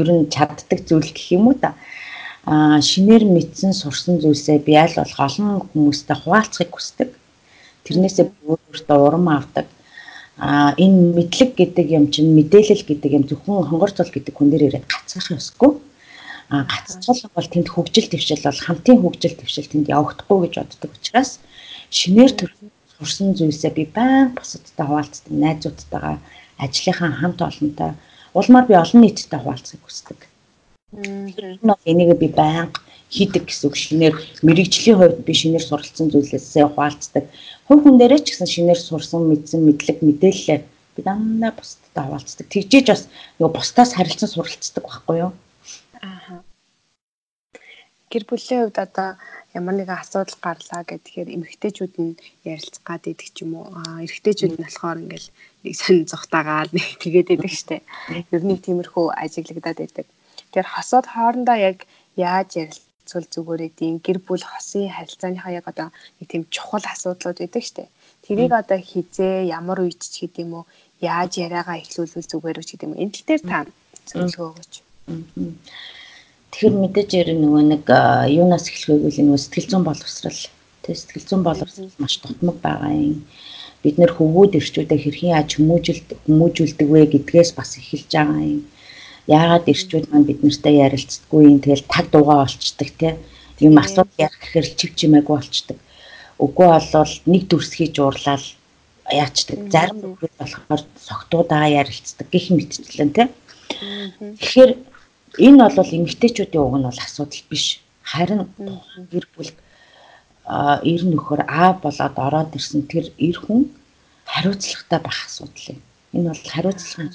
[0.00, 1.74] ер нь чаддаг зүйл гэх юм уу та
[2.44, 7.08] а шинээр мэдсэн сурсан зүйлсээ би аль болох олон хүмүүстэй хуваалцахыг хүсдэг.
[7.84, 9.66] Тэрнээсээ өөртөө урам авдаг
[10.40, 14.72] а энэ мэдлэг гэдэг юм чинь мэдээлэл гэдэг юм зөвхөн хонгор цол гэдэг хүн дээр
[14.72, 15.76] ирээд гацчих ёсгүй.
[16.50, 21.30] А гацчихвал бол тэнд хөгжил твшил бол хамтын хөгжил твшил тэнд явагдахгүй гэж боддог учраас
[21.98, 22.50] шинээр төр
[22.98, 26.16] сурсан зүйлсээ би баян бусадтай хуваалцдаг, найзуудтайгаа
[26.58, 27.90] ажлынхаа хамт олонтой
[28.34, 30.20] улмаар би олон нийттэй хуваалцахыг хүсдэг.
[30.90, 32.68] Энэ бол энийг би баян
[33.14, 37.24] хийдэг гэсэн үг шинээр мэрэгжлийн хувьд би шинээр суралцсан зүйлээсээ хуваалцдаг
[37.66, 40.58] хувь хүн дээрээ ч гэсэн шинээр сурсан мэдсэн мэдлэг мэдээлэлээ
[40.94, 42.46] би дандаа бусдад хаваалцдаг.
[42.50, 43.02] Тэгжээж бас
[43.38, 45.32] нөгөө бусдаас харилцан суралцдаг байхгүй юу?
[48.10, 49.08] Гэр бүлийн хувьд одоо
[49.54, 53.70] ямар нэгэн асуудал гарлаа гэхээр эмэгтэйчүүд нь ярилцах гад идэг ч юм уу.
[54.02, 55.28] Эрэгтэйчүүд нь болохоор ингээл
[55.62, 57.76] нэг сонь зүхтаагаал нэг тэгээд идэг штэ.
[58.34, 60.06] Ер нь тиймэрхүү ажиглагдаад идэг.
[60.50, 61.78] Тэгэхээр хосоод хоорондоо яг
[62.18, 67.38] яаж ярил цөл зүгээр эдийн гэр бүл хосын харилцааныхаа яг одоо нэг тийм чухал асуудлууд
[67.42, 67.90] байдаг штэ.
[68.26, 70.64] Тэрийг одоо хизээ ямар үед ч гэдэг юм уу
[70.98, 72.98] яаж яриагаа эхлүүлвэл зүгээр үү гэдэг юм.
[73.02, 73.58] Энэ тал дээр та
[74.10, 74.74] зөвлөгөө өгөөч.
[76.50, 77.84] Тэгэхээр мэдээж нь нөгөө нэг
[78.38, 80.40] юунаас эхлэх вэ гэвэл нөгөө сэтгэл зүйн боловсрал
[80.82, 83.18] тэг сэтгэл зүйн боловсрал маш тутмаг байгаа юм.
[83.82, 88.62] Бид нэр хөвгүүд ирчүүдээ хэрхэн яаж хүмүүжилд хүмүүжүүлдэг вэ гэдгээс бас эхэлж байгаа юм.
[89.30, 91.58] Яагаад ирчүүд маань бид нартай ярилцдаггүй юм?
[91.62, 93.16] Тэгэл таг дугаа олцдог те
[93.62, 95.78] юм асуудал ярих гэхээр чив чимээгүй болцдог
[96.40, 98.44] үгүй болвол нэг дүрсхий жуурлал
[99.12, 99.58] яачдаг.
[99.68, 103.28] Зарим нөхөд болохоор согтуудаа ярилцдаг гих мэтчлэн те
[104.40, 104.72] тэгэхээр
[105.38, 107.64] энэ бол эмгтээчүүдийн уг нь бол асуудал биш
[108.02, 108.42] харин
[109.12, 109.52] гэр бүл
[110.92, 113.62] эр нөхөр аа болоод ороод ирсэн тэр эр хүн
[114.32, 115.80] хариуцлагатай байх асуудал юм
[116.16, 117.14] энэ бол хариуцлага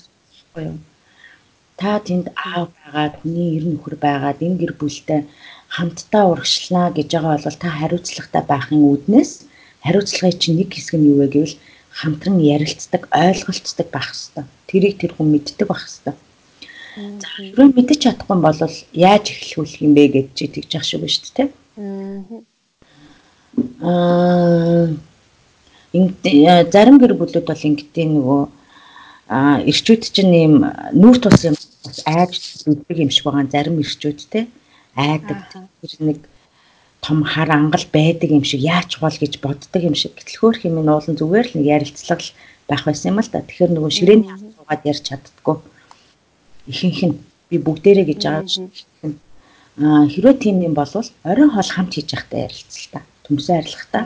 [0.70, 0.78] юм
[1.80, 5.22] та тэнд аав байгаад хүний ер нөхөр байгаад энэ гэр бүлтэй
[5.76, 9.32] хамтдаа урагшлана гэж байгаа бол та хариуцлагатай байхын үүднээс
[9.86, 11.56] хариуцлагын чинь нэг хэсэг нь юу вэ гэвэл
[12.00, 14.48] хамтран ярилцдаг, ойлголцдог байх хэвээр.
[14.68, 16.18] Тэрийг тэр хүн мэддэг байх хэвээр.
[16.96, 18.60] За хэрвээ мэдчих чадахгүй бол
[18.96, 21.50] яаж эхлүүлэх юм бэ гэж чи тэгж ах шүү шүү дээ.
[23.84, 24.88] Аа
[26.72, 28.42] зарим гэр бүлүүд бол ингэдэг нөгөө
[29.28, 30.56] а ирчүүд чинь ийм
[30.96, 31.56] нүүр тус юм
[32.08, 34.48] айж үздэг юм шиг байгаа зарим ирчүүд те
[34.96, 36.20] айдаг тэр нэг
[37.04, 41.20] том хар ангал байдаг юм шиг яач бол гэж боддог юм шиг гэтлөхөөр хэмээн уулан
[41.20, 42.24] зүгээр л нэг ярилцлага
[42.72, 43.44] байх байсан юм л да.
[43.44, 45.75] Тэгэхээр нөгөө ширээний асуугаад ярьж чаддггүй
[46.72, 47.16] ихэнх нь
[47.50, 48.44] би бүгдээрээ гэж байгаа
[49.78, 50.94] а хэрвээ тийм юм бол
[51.30, 54.04] оройн хоол хамт хийж явахтай ярилцлаа төмсөн арилгахтаа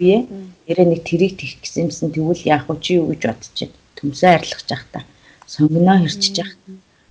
[0.00, 0.26] би
[0.66, 2.80] нэрээ нэг тэрийг тих гэсэнсэн тэгвэл яах вэ?
[2.80, 3.76] Чи юу гэж бодож байна?
[4.00, 5.00] Төмсөө арилгаж явах та.
[5.44, 6.56] Сонгоноо хэрчиж явах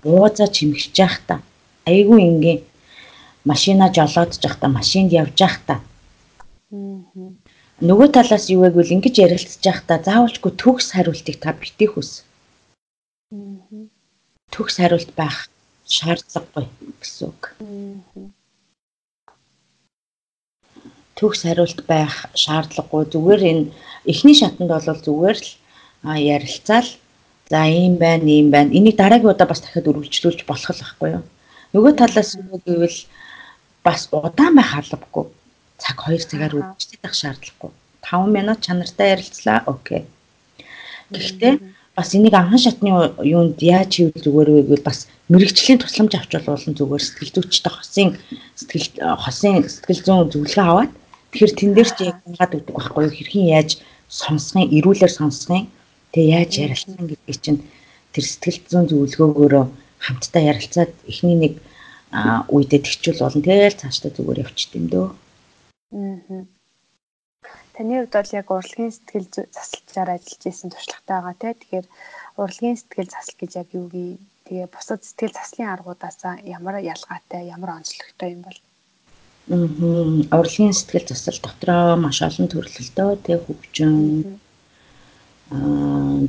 [0.02, 1.36] бууцаа чимэгч явах та.
[1.86, 2.60] Айгүй ингийн
[3.46, 4.68] машина жолоодж явах та.
[4.68, 5.76] Машинд явж явах та.
[7.80, 10.02] Нөгөө талаас юу вэ гэвэл ингэж ярилцж явах та.
[10.02, 12.26] Заавалчгүй төгс хариултыг та битэх хүс
[14.54, 15.38] төгс хариулт байх
[15.96, 16.66] шаардлагагүй
[17.02, 17.42] гэсэн үг
[21.20, 23.64] төгс хариулт байх шаардлагагүй зүгээр энэ
[24.12, 25.50] эхний шатанд бол зүгээр л
[26.16, 26.90] ярилцаал
[27.50, 28.72] за ийм байна, ийм байна.
[28.78, 31.24] Энийг дараагийн удаа бас дахиад үргэлжлүүлж болох л байхгүй юу?
[31.74, 33.00] Нөгөө талаас юу гэвэл
[33.84, 35.26] бас удаан байх албагүй.
[35.82, 37.72] Цаг 2 цагаар үргэлжлэх шаардлагагүй.
[38.06, 39.60] 5 минут чанартай ярилцлаа.
[39.66, 40.06] Окей.
[41.12, 41.54] Гэхдээ
[42.00, 42.90] бас энийг анхан шатны
[43.28, 48.10] юунд яаж хийвэл зүгээр вэ гэвэл бас мэрэгчлийн тусламж авч болуулан зүгээр сэтгэл зүйчтэй хосын
[48.56, 48.88] сэтгэл
[49.24, 50.92] хосын сэтгэл зүйн зөвлөгөө аваад
[51.36, 53.70] тэгэхээр тэн дээр ч яг хангаад өгдөг байхгүй юу хэрхэн яаж
[54.08, 55.68] сонсхын эрүүлэр сонсхын
[56.10, 57.62] Тэгээ яаж ярилцсан гэдгийг чинь
[58.14, 59.66] тэр сэтгэл зүйн зөвлөгөөгөөрөө
[60.02, 61.54] хамтдаа ярилцаад эхний нэг
[62.50, 63.46] үедээ тэгчүүл болно.
[63.46, 65.08] Тэгэл цаашдаа зүгээр явчих юм дөө.
[65.94, 66.42] Аа.
[67.80, 71.54] Таны хувьд бол яг урлагийн сэтгэл засалчаар ажиллаж исэн туршлагатай байгаа тий.
[71.56, 71.88] Тэгэхээр
[72.44, 74.20] урлагийн сэтгэл засал гэж яг юу гээ?
[74.52, 78.60] Тэгээ бусад сэтгэл заслын аргуудаас ямар ялгаатай, ямар онцлогтой юм бол?
[79.56, 80.36] Аа.
[80.36, 83.96] Урлагийн сэтгэл засал дотроо маш олон төрөлтэй тий хөгжин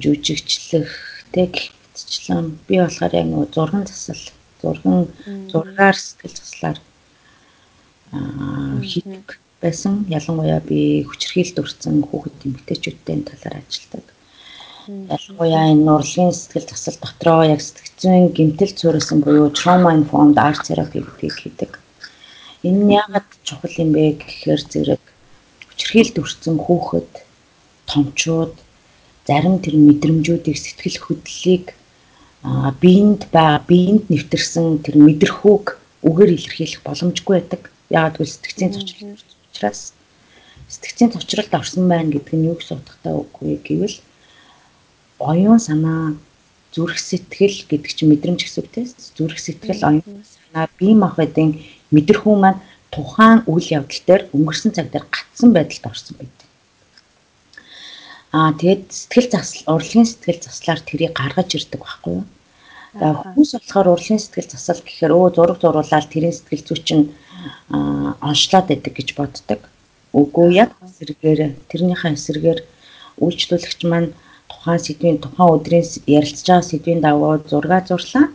[0.02, 0.90] жүжигчлэх
[1.34, 1.50] тэг
[1.98, 4.22] гихтчлэн би болохоор яг нөгөө зурган засал
[4.62, 5.10] зурган
[5.50, 6.78] зургаар сэтгэл заслаар
[8.86, 9.26] хийдэг
[9.62, 10.04] байсан.
[10.08, 14.06] Ялангуяа би хүчрхийлд өрцөн хүүхэд эмэгтэйчүүдтэй талаар ажилладаг.
[14.88, 21.04] Ялангуяа энэ нурлын сэтгэл засал дотроо яг сэтгцэн гэмтэл цуурсан буюу trauma informed art therapy
[21.04, 21.72] гэдгийг хийдэг.
[22.66, 25.02] Энэ нь яагаад чухал юм бэ гэхээр зэрэг
[25.68, 27.12] хүчрхийлд өрцөн хүүхэд
[27.90, 28.54] томчууд
[29.28, 31.66] зарим тэр мэдрэмжүүдийг сэтгэл хөдлөлийг
[32.82, 35.66] биеинд ба биеинд нэвтэрсэн тэр мэдрэхүүг
[36.08, 37.62] үгээр илэрхийлэх боломжгүй байдаг.
[37.92, 39.20] Яагаад гэвэл сэтгцийн цочрол
[39.60, 39.92] учраас
[40.68, 43.96] сэтгцийн цочролд орсон байна гэдэг нь юу гэсэн утгатай үгүй гэвэл
[45.20, 46.16] оюун санаа
[46.72, 51.60] зүрх сэтгэл гэдэг чинь мэдрэмж гэсэн үг тийм зүрх сэтгэл оюун санаа бие махбодын
[51.92, 52.62] мэдрэхүүн маань
[52.94, 56.48] тухайн үйл явдал дээр өнгөрсөн цаг дээр гатсан байдалд орсон байдаг.
[58.32, 62.24] Аа тэгээд сэтгэл засал урлагийн сэтгэл заслаар тэрийг гаргаж ирдэг байхгүй юу?
[62.90, 67.04] Хүмүүс болохоор урлагийн сэтгэл засал гэхээр өө зураг зуруулаад тэрийн сэтгэл зүй чинь
[67.70, 69.60] онцлоод байдаг гэж боддог.
[70.10, 72.60] Үгүй яг эсрэгээр тэрнийхээ эсрэгээр
[73.22, 74.10] үйлчлүүлэгч маань
[74.50, 75.86] тухайн сэдвийн тухайн өдрийн
[76.18, 78.26] ярилцж байгаа сэдвийн дагуу зураг зурлаа.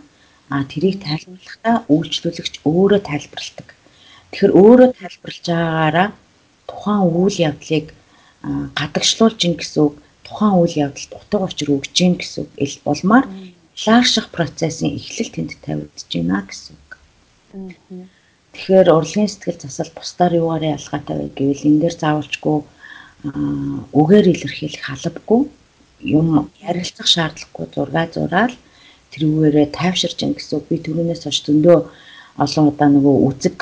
[0.48, 3.68] А тэрийг тайлбарлахдаа үйлчлүүлэгч өөрөө тайлбарладаг.
[4.32, 6.10] Тэгэхээр өөрөө тайлбарлаж байгаагаараа
[6.70, 7.86] тухайн үйл явдлыг
[8.80, 13.26] гадагшлуулж ин гэсэн үг тухайн үйл явдалд утга учир өгж гин гэсэн үг ил болмаар
[13.84, 16.92] лаарших процессын эхлэл тэнд тавигдж байна гэсэн үг.
[18.56, 22.58] Тэгэхээр урлагийн сэтгэл засал бусдаар юугаар ялгаатай вэ гэвэл энэ дээр заавалчгүй
[24.00, 25.42] үгээр илэрхийлэх халбгүй
[26.00, 26.28] юм
[26.64, 28.56] ярилцах шаардлагагүй зураг зураал
[29.12, 31.78] тэрүүгээрээ тайвширч ин гэсэн үг би түрүүнээс хойш зөндөө
[32.44, 33.58] олон удаа нөгөө үзэг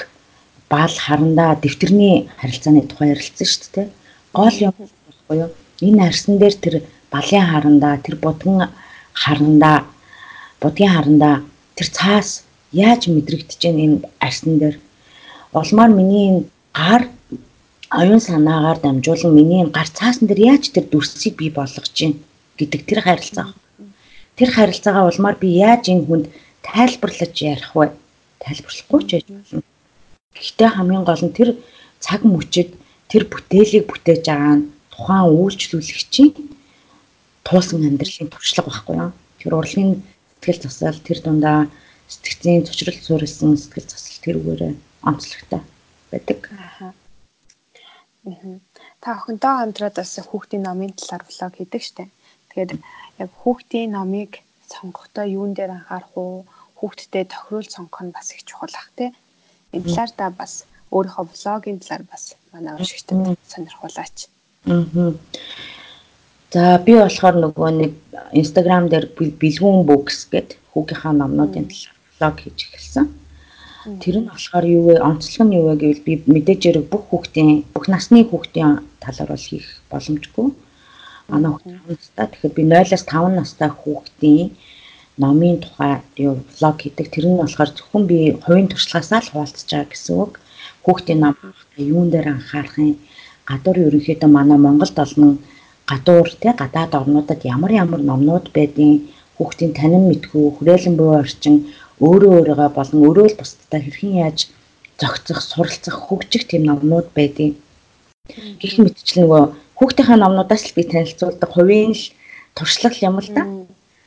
[0.73, 3.87] баал харандаа дэвтэрний харилцааны тухай ярилцсан шүү дээ.
[4.33, 5.51] Гол юм болохгүй юу?
[5.87, 6.75] Энэ арсан дээр тэр
[7.13, 8.73] балын харандаа, тэр будган
[9.13, 9.77] харандаа,
[10.63, 11.35] будгийн харандаа
[11.75, 12.29] тэр цаас
[12.71, 13.97] яаж мэдрэгдэж байна энэ
[14.27, 14.75] арсан дээр.
[15.59, 16.43] Улмаар миний энэ
[16.79, 17.03] гар
[17.99, 22.15] оюун санаагаар дамжуулан миний энэ гар цаасан дээр яаж тэр дүрсийг бий болгож чинь
[22.57, 23.47] гэдэг тэр харилцаа.
[24.37, 26.25] Тэр харилцаагаа улмаар би яаж энэ хүнд
[26.65, 27.91] тайлбарлаж ярих вэ?
[28.41, 29.61] Тайлбарлахгүй ч яж болно.
[30.33, 31.49] Гэхдээ хамгийн гол нь тэр
[31.99, 32.69] цаг мөчид
[33.11, 36.31] тэр бүтээлийг бүтээж байгаа нь тухайн үйлчлүүлэгчийн
[37.45, 39.11] туусан амьдралын туршлага байхгүй юу?
[39.37, 40.01] Тэр урлагийн
[40.43, 41.71] сэтгэл засал тэр дундаа
[42.11, 44.73] сэтгцийн цочрол суурилсан сэтгэл засал тэрүүгээрээ
[45.07, 45.61] онцлогтой
[46.11, 46.39] байдаг.
[46.51, 46.91] Аа.
[48.99, 52.11] Та охинтой хамтраад бас хүүхдийн номын талаар влог хийдэг штеп.
[52.51, 52.71] Тэгэхээр
[53.23, 56.43] яг хүүхдийн номыг сонгохдоо юун дээр анхаарах уу?
[56.75, 59.15] Хүүхдтэй тохируул сонгох нь бас их чухал ах тий.
[59.71, 64.17] Энэ талаар та бас өөрийнхөө влогийн талаар бас манай уншигчдад сонирхуулаач.
[64.67, 65.15] Аа.
[66.53, 67.93] За би болохоор нөгөө нэг
[68.37, 73.07] Instagram дээр бэлгүүн books гэдэг хүүгийнхаа номнуудын талаар влог хийж эхэлсэн.
[73.97, 74.95] Тэр нь болохоор юу вэ?
[75.01, 79.47] Онцлог нь юу вэ гэвэл би мэдээж хэрэг бүх хүүхдийн бүх насны хүүхдийн талаар бол
[79.49, 80.47] хийх боломжгүй.
[81.33, 82.25] Манай хүүхд 5 настай.
[82.29, 84.47] Тэгэхээр би 0-аас 5 настай хүүхдийн
[85.17, 87.07] номын тухай юу влог хийдэг.
[87.09, 90.33] Тэр нь болохоор зөвхөн би хувийн туршлагаасаа л хуваалцаж байгаа гэсэн үг.
[90.85, 91.35] Хүүхдийн ном
[91.81, 93.01] юун дээр анхаарах юм?
[93.49, 95.41] Гадуур ерөнхийдөө манай Монголд олон
[95.89, 99.01] гадуур те гадаад орнуудад ямар ямар номнууд байдгийг
[99.37, 101.55] хүүхдийн танин мэдхүү хүрээлэн буй орчин
[102.05, 104.39] өөрөө өөрийгөө болон өөрөө л бусдад хэрхэн яаж
[104.99, 107.55] зохицох, суралцах, хөгжих тийм номнууд байдгийг
[108.61, 109.43] гэх мэтчлэн нөгөө
[109.77, 111.49] хүүхдийнхээ номнуудаас л би танилцуулдаг.
[111.51, 112.05] Хувийн л
[112.55, 113.43] туршлага юм л да.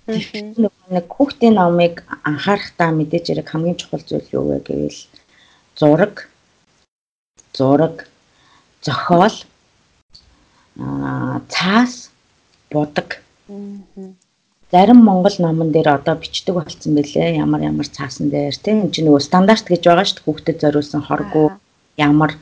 [0.06, 0.46] Тэгэхээр
[0.94, 5.00] нэг хүүхдийн номыг анхаарахтаа мэдээж яг хамгийн чухал зүйл юу вэ гэвэл
[5.74, 6.30] зураг,
[7.58, 7.96] зураг,
[8.86, 9.36] зохиол,
[11.48, 12.10] цаас,
[12.70, 13.22] будаг.
[14.72, 17.38] Зарим монгол номон дээр одоо бичдэг болсон бэлээ.
[17.38, 18.82] Ямар ямар цаасан дээр тийм.
[18.82, 20.26] Энэ чинь нөгөө стандарт гэж байгаа шүү дээ.
[20.26, 21.46] Хүүхдэд зориулсан хоргоо
[21.96, 22.34] ямар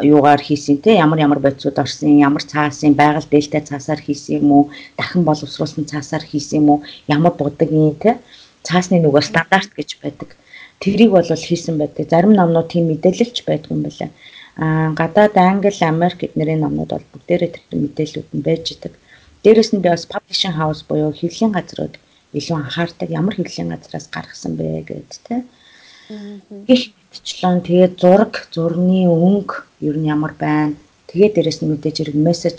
[0.00, 4.64] юугаар хийсэн те ямар ямар бодисууд орсон ямар цаасын байгаль дээлтэй цаасаар хийсэн юм уу?
[4.96, 6.78] Дахин боловсруулсан цаасаар хийсэн юм уу?
[7.10, 8.18] Ямар будгийн те
[8.62, 10.38] цаасны нөгөө стандарт гэж байдаг.
[10.78, 12.08] Тэрийг бол хийсэн байдаг.
[12.08, 14.10] Зарим номнууд тийм мэдээлэлч байдаг юм байна
[14.56, 18.94] гадаад англи америк эднэрийн номнууд бол бүгдээрээ тэр мэдээлэлүүд нь байж идэг
[19.42, 21.94] Дээрээс нь би бас publishing house буюу хэвлэлийн газрууд
[22.38, 25.42] илүү анхаардаг ямар хэвлэлийн газраас гаргасан бэ гэд тэ.
[26.68, 29.54] Гэх мэтчлэн тэгээд зураг, зургийн өнгө
[29.88, 30.78] ер нь ямар байна.
[31.10, 32.58] Тэгээд дээрэс нь мэдээж хэрэг мессеж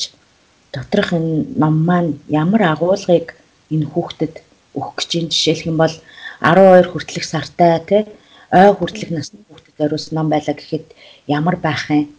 [0.76, 3.32] доторх энэ ном маань ямар агуулгыг
[3.72, 4.44] энэ хүүхдэд
[4.76, 5.96] өгөх гэж юм жишээлх юм бол
[6.44, 8.04] 12 хүртэлх сартай тий
[8.52, 10.88] ой хүртэлх насны хүүхдэд зориулсан ном байлаа гэхэд
[11.28, 12.10] ямар байх юм.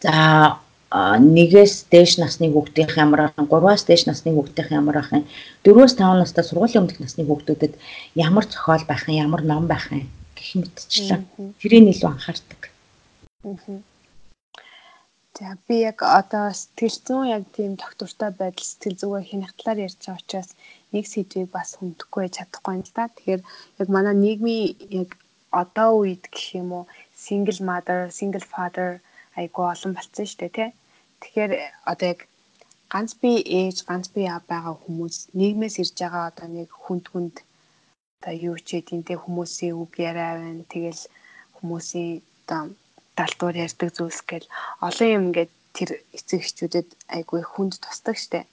[0.00, 5.22] За нэгээс дээш насны хүүхдийн ямар ахын 3-аас дээш насны хүүхдийн ямар ахын
[5.62, 7.74] 4-өөс 5 настай сургуулийн өмнөх насны хүүхдүүдэд
[8.18, 9.22] ямар зохиол байх юм?
[9.22, 10.10] Ямар ном байх юм?
[10.34, 11.22] Гэх мэтчлэн
[11.62, 12.60] тэрийг илүү анхаардаг.
[15.38, 20.00] За би яг одоо сэтгэл зүйн яг тийм доктортой байдал сэтгэл зүгээ хянах талаар ярьж
[20.02, 20.50] байгаа учраас
[20.92, 23.08] нэг сэдвийг бас хүндэхгүй чадахгүй юм л да.
[23.08, 23.42] Тэгэхээр
[23.80, 25.10] яг манай нийгмийн яг
[25.50, 26.84] одоо үед гэх юм уу
[27.30, 28.90] single mother, single father
[29.40, 30.70] айгу олон болцсон шүү дээ тий.
[31.22, 31.52] Тэгэхээр
[31.92, 32.20] одоо яг
[32.92, 37.34] ганц би ээж, ганц би аав байгаа хүмүүс нийгмээс ирж байгаа одоо нэг хүнд хүнд
[38.18, 40.64] одоо юу ч гэдэг те хүмүүсийн үг яриа байна.
[40.72, 41.02] Тэгэл
[41.56, 42.12] хүмүүсийн
[42.42, 42.62] одоо
[43.18, 44.46] далтуур ярьдаг зүйлс гэл
[44.86, 48.48] олон юм ингээд тэр эцэг эхчүүдэд айгүй хүнд тусдаг штэ.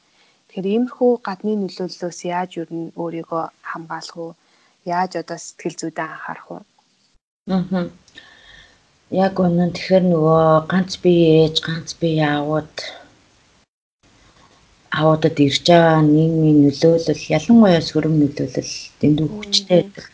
[0.48, 4.32] Тэгэхээр иймэрхүү гадны нөлөөллөөс яаж юу н өөрийгөө хамгаалах уу?
[4.86, 6.62] Яаж одоо сэтгэл зүйдээ анхаарах уу?
[7.56, 7.90] Аа.
[9.08, 11.14] Яг үнэн тэгэхээр нөгөө ганц би
[11.48, 12.76] ээж, ганц би яавууд
[14.92, 20.06] аудад ирж байгаа нийгмийн нөлөөлөл ялангуяа сөрөм нөлөөлөл дэндүү хүчтэй байдаг.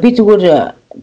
[0.00, 0.44] Би зүгээр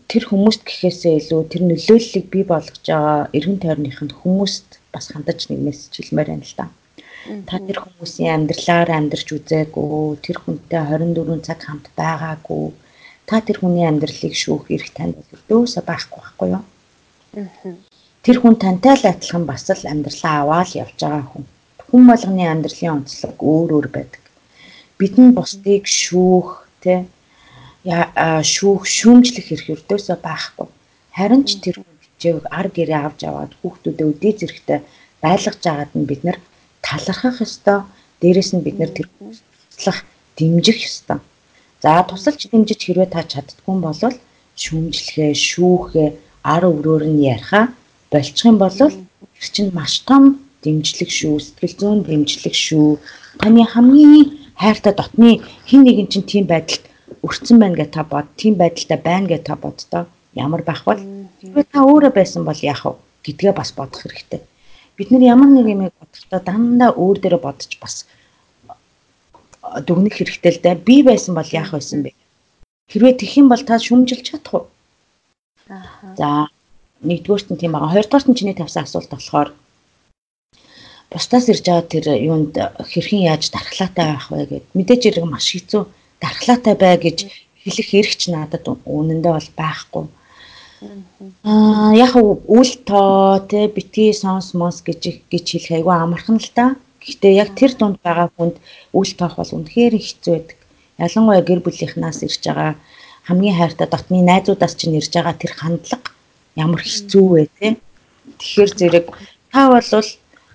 [0.10, 5.60] тэр хүмүүст гэхээсээ илүү тэр нөлөөллийг бий болгож байгаа эргэн тойрныхын хүмүүст бас хандаж нэг
[5.65, 6.65] мессеж хэлмээр байна л да.
[7.50, 12.74] Та тэр хүмүүсийн амьдралаар амьдарч үзээгүй, тэр хүнтэй 24 цаг хамт байгаагүй.
[13.25, 16.63] Та тэр хүний амьдралыг шүүх эрх танд өдөөсө байхгүй байхгүй юу?
[18.25, 21.45] Тэр хүн тантай л адилхан бас л амьдралаа аваад явж байгаа хүн
[21.89, 24.23] хүн болгоны амьдралын онцлог өөр өөр байдаг.
[24.99, 27.05] Бидний бусдыг шүүх тэ
[28.53, 30.67] шүүх шүүмжлэх эрх өрдөөсөө байхгүй.
[31.17, 34.79] Харин ч тэр хүчийг ар гэрээ авч аваад хүүхдүүдэд өдөө зэрэгтэй
[35.21, 36.38] байлгаж агаад нь бид нар
[36.85, 37.85] талархах ёстой.
[38.21, 39.99] Дээрэс нь бид нар тэр туслах
[40.38, 41.19] дэмжих ёстой.
[41.86, 44.02] За тусалж дэмжиж хэрвээ та чаддгүй бол
[44.58, 46.10] шүүмжлэхээ, шүүхээ,
[46.54, 47.62] ар өврөөр нь яриха
[48.10, 50.24] болчих юм бол тэр чинь маш том
[50.65, 52.89] дэмжлэг шүү, сэтгэл зүйн дэмжлэг шүү.
[53.38, 56.89] Таны хамгийн хайртай дотны хин нэгэн чинь тийм байдалд
[57.21, 60.04] өртсөн байна гэж та бод, тийм байдалтай байна гэж та боддоо.
[60.34, 61.06] Ямар байх вэ?
[61.41, 62.98] Тэгвэл та өөрөө байсан бол яах вэ
[63.30, 64.41] гэдгээ бас бодох хэрэгтэй.
[64.98, 68.10] Бид нар ямар нэг юм бодохдоо дандаа өөр дээрээ бодож бас
[69.88, 70.75] дүгнэх хэрэгтэй л дээ.
[70.88, 72.12] Би байсан бол яах байсан бэ?
[72.91, 74.65] Хэрвээ тэх юм бол та шүмжилж чадах уу?
[75.69, 76.15] Аа.
[76.19, 76.28] За
[77.01, 77.93] нэгдүгээрт нь тийм байгаа.
[77.93, 79.49] Хоёрдугаарт нь чиний тавьсан асуулт болохоор
[81.12, 82.54] бусдаас ирж байгаа тэр юунд
[82.91, 85.84] хэрхэн яаж дархлаатай байх вэ гэд мэдээж хэрэг маш хэцүү
[86.21, 87.17] дархлаатай бай гэж
[87.63, 90.06] хэлэх эрхч надад үнэндээ бол байхгүй.
[91.51, 92.13] Аа яг
[92.58, 95.01] үл тоо те битгий сонс мос гэж
[95.32, 96.75] гэж хэлэх айгүй амархан л та.
[97.06, 98.56] Гэхдээ яг тэр дунд байгаа хүнд
[98.98, 100.58] үл тоох бол үнэхээр хэцүү байдаг.
[101.06, 102.74] Ялангуяа гэр бүлийнхнаас ирж байгаа
[103.28, 106.10] хамгийн хайртай дотны найзуудаас чинь ирж байгаа тэр хандлага
[106.63, 107.68] ямар хэцүү вэ те.
[108.39, 109.06] Тэгэхээр зэрэг
[109.54, 109.89] та бол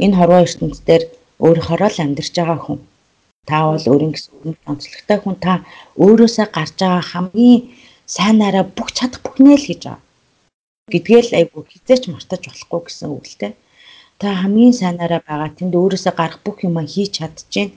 [0.04, 1.04] энэ хорвоо ертөнцийн дээр
[1.44, 2.80] өөрийнхөө л амьдарч байгаа хүн.
[3.48, 5.52] Та бол өөрийн гэсэн өрнөд онцлогтой хүн та
[6.02, 7.60] өөрөөсөө гарч байгаа хамгийн
[8.14, 10.02] сайнаараа бүх чадах бүхнээ л хийж байгаа.
[10.92, 13.52] Гэдгээл айгу хизээч мартаж болохгүй гэсэн үг л дээ.
[14.20, 17.70] Та хамгийн сайнаараа байгаа тэнд өөрөөсөө гарах бүх юм хийж чадчихээн.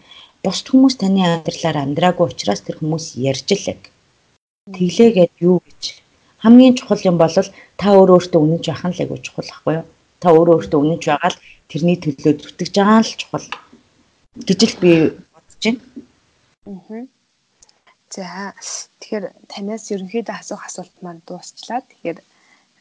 [0.43, 3.81] Бусд хүмүүс таны амьдралаар амьдраагүй учраас тэр хүмүүс ярьж лэг.
[4.75, 5.81] Тэглээгээд юу гэж
[6.43, 7.31] хамгийн чухал юм бол
[7.79, 9.85] та өөрөө өөртөө үнэнч байх нь л айгу чухал байхгүй юу?
[10.19, 13.47] Та өөрөө өөртөө үнэнч байгаа л тэрний төлөө зүтгэж байгаа л чухал
[14.47, 14.91] гэж л би
[15.31, 15.79] бодож байна.
[16.67, 17.03] Аа.
[18.13, 18.53] За
[18.99, 21.81] тэгэхээр танаас ерөнхийдөө асуух асуулт маань дуусчлаа.
[21.87, 22.19] Тэгэхээр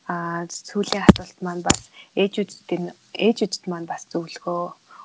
[0.08, 1.80] аа сүүлийн асуулт маань бас
[2.22, 2.94] ээжүүдэд
[3.26, 4.62] ээжүүдэд маань бас зөвлөгөө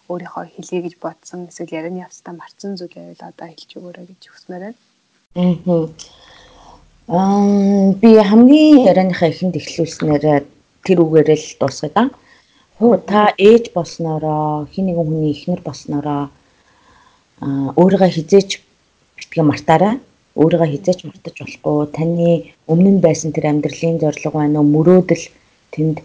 [0.10, 4.64] өөрийнхөө хэлье гэж бодсон эсвэл ярианы явцдаа марцсан зүйл байвал одоо хэлж өгөөрэй гэж хүсмээр
[4.66, 4.80] байна.
[7.08, 10.44] Аа би хамгийн ярианыхаа ихэнд эхлүүлснээр
[10.86, 12.04] тэр үгээрээ л дуусгая да.
[12.80, 16.24] Хөө та ээж болсноороо хин нэгэн хүний эхнэр болсноороо
[17.80, 18.50] өөрийгөө хизээч
[19.18, 19.96] битгий мартаарай.
[20.42, 21.78] Өөрийгөө хизээч мартаж болохгүй.
[21.98, 22.30] Таны
[22.72, 24.72] өмнө нь байсан тэр амьдралын зорилго байна уу?
[24.76, 25.26] Мөрөөдөл
[25.74, 25.98] тэнд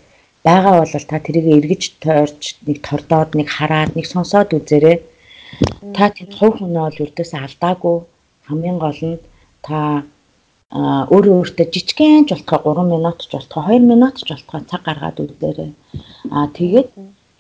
[0.46, 4.96] байгаа бол та тэрийг эргэж тойрч нэг тордоод нэг хараад нэг сонсоод үзээрэй.
[5.96, 7.96] Та тэнд хувь хүнээ бол үрдээс алдаагүй.
[8.48, 9.22] Хамгийн гол нь
[9.66, 9.78] та
[10.72, 15.20] өөрөө өөртөө жижигхэн ч болтгоо 3 минут ч болтгоо 2 минут ч болтгоо цаг гаргаад
[15.20, 15.70] үзээрэй.
[16.32, 16.88] Аа тэгээд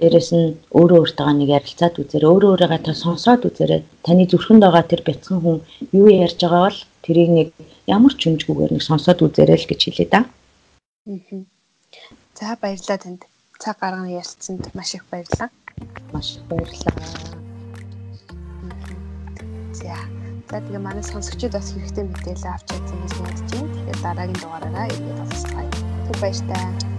[0.02, 2.30] дээрэс нь өөрөө өөртөө нэг ярилцаад үзээрэй.
[2.34, 3.80] Өөрөө өөрийгөө та сонсоод үзээрэй.
[4.02, 5.58] Таны зүрхэнд байгаа тэр бяцхан хүн
[5.94, 7.48] юу ярьж байгаа бол тэрийг нэг
[7.86, 10.20] ямар ч хүмжгүйгээр нэг сонсоод үзээрэй л гэж хэлээ да.
[11.06, 11.42] Аа.
[12.34, 13.22] За баярлалаа танд.
[13.62, 15.50] Цаг гарган ярилцсанд маш их баярлалаа.
[16.10, 16.98] Маш их баярлалаа.
[19.78, 19.94] За
[20.50, 23.72] За тэгээ манай сонсогчид бас хэрэгтэй мэдээлэл авч чадсан гэж найдаж байна.
[23.72, 25.70] Тэгэхээр дараагийн дугаараараа ирээд уулзцгаая.
[26.04, 26.91] Түр баяртай.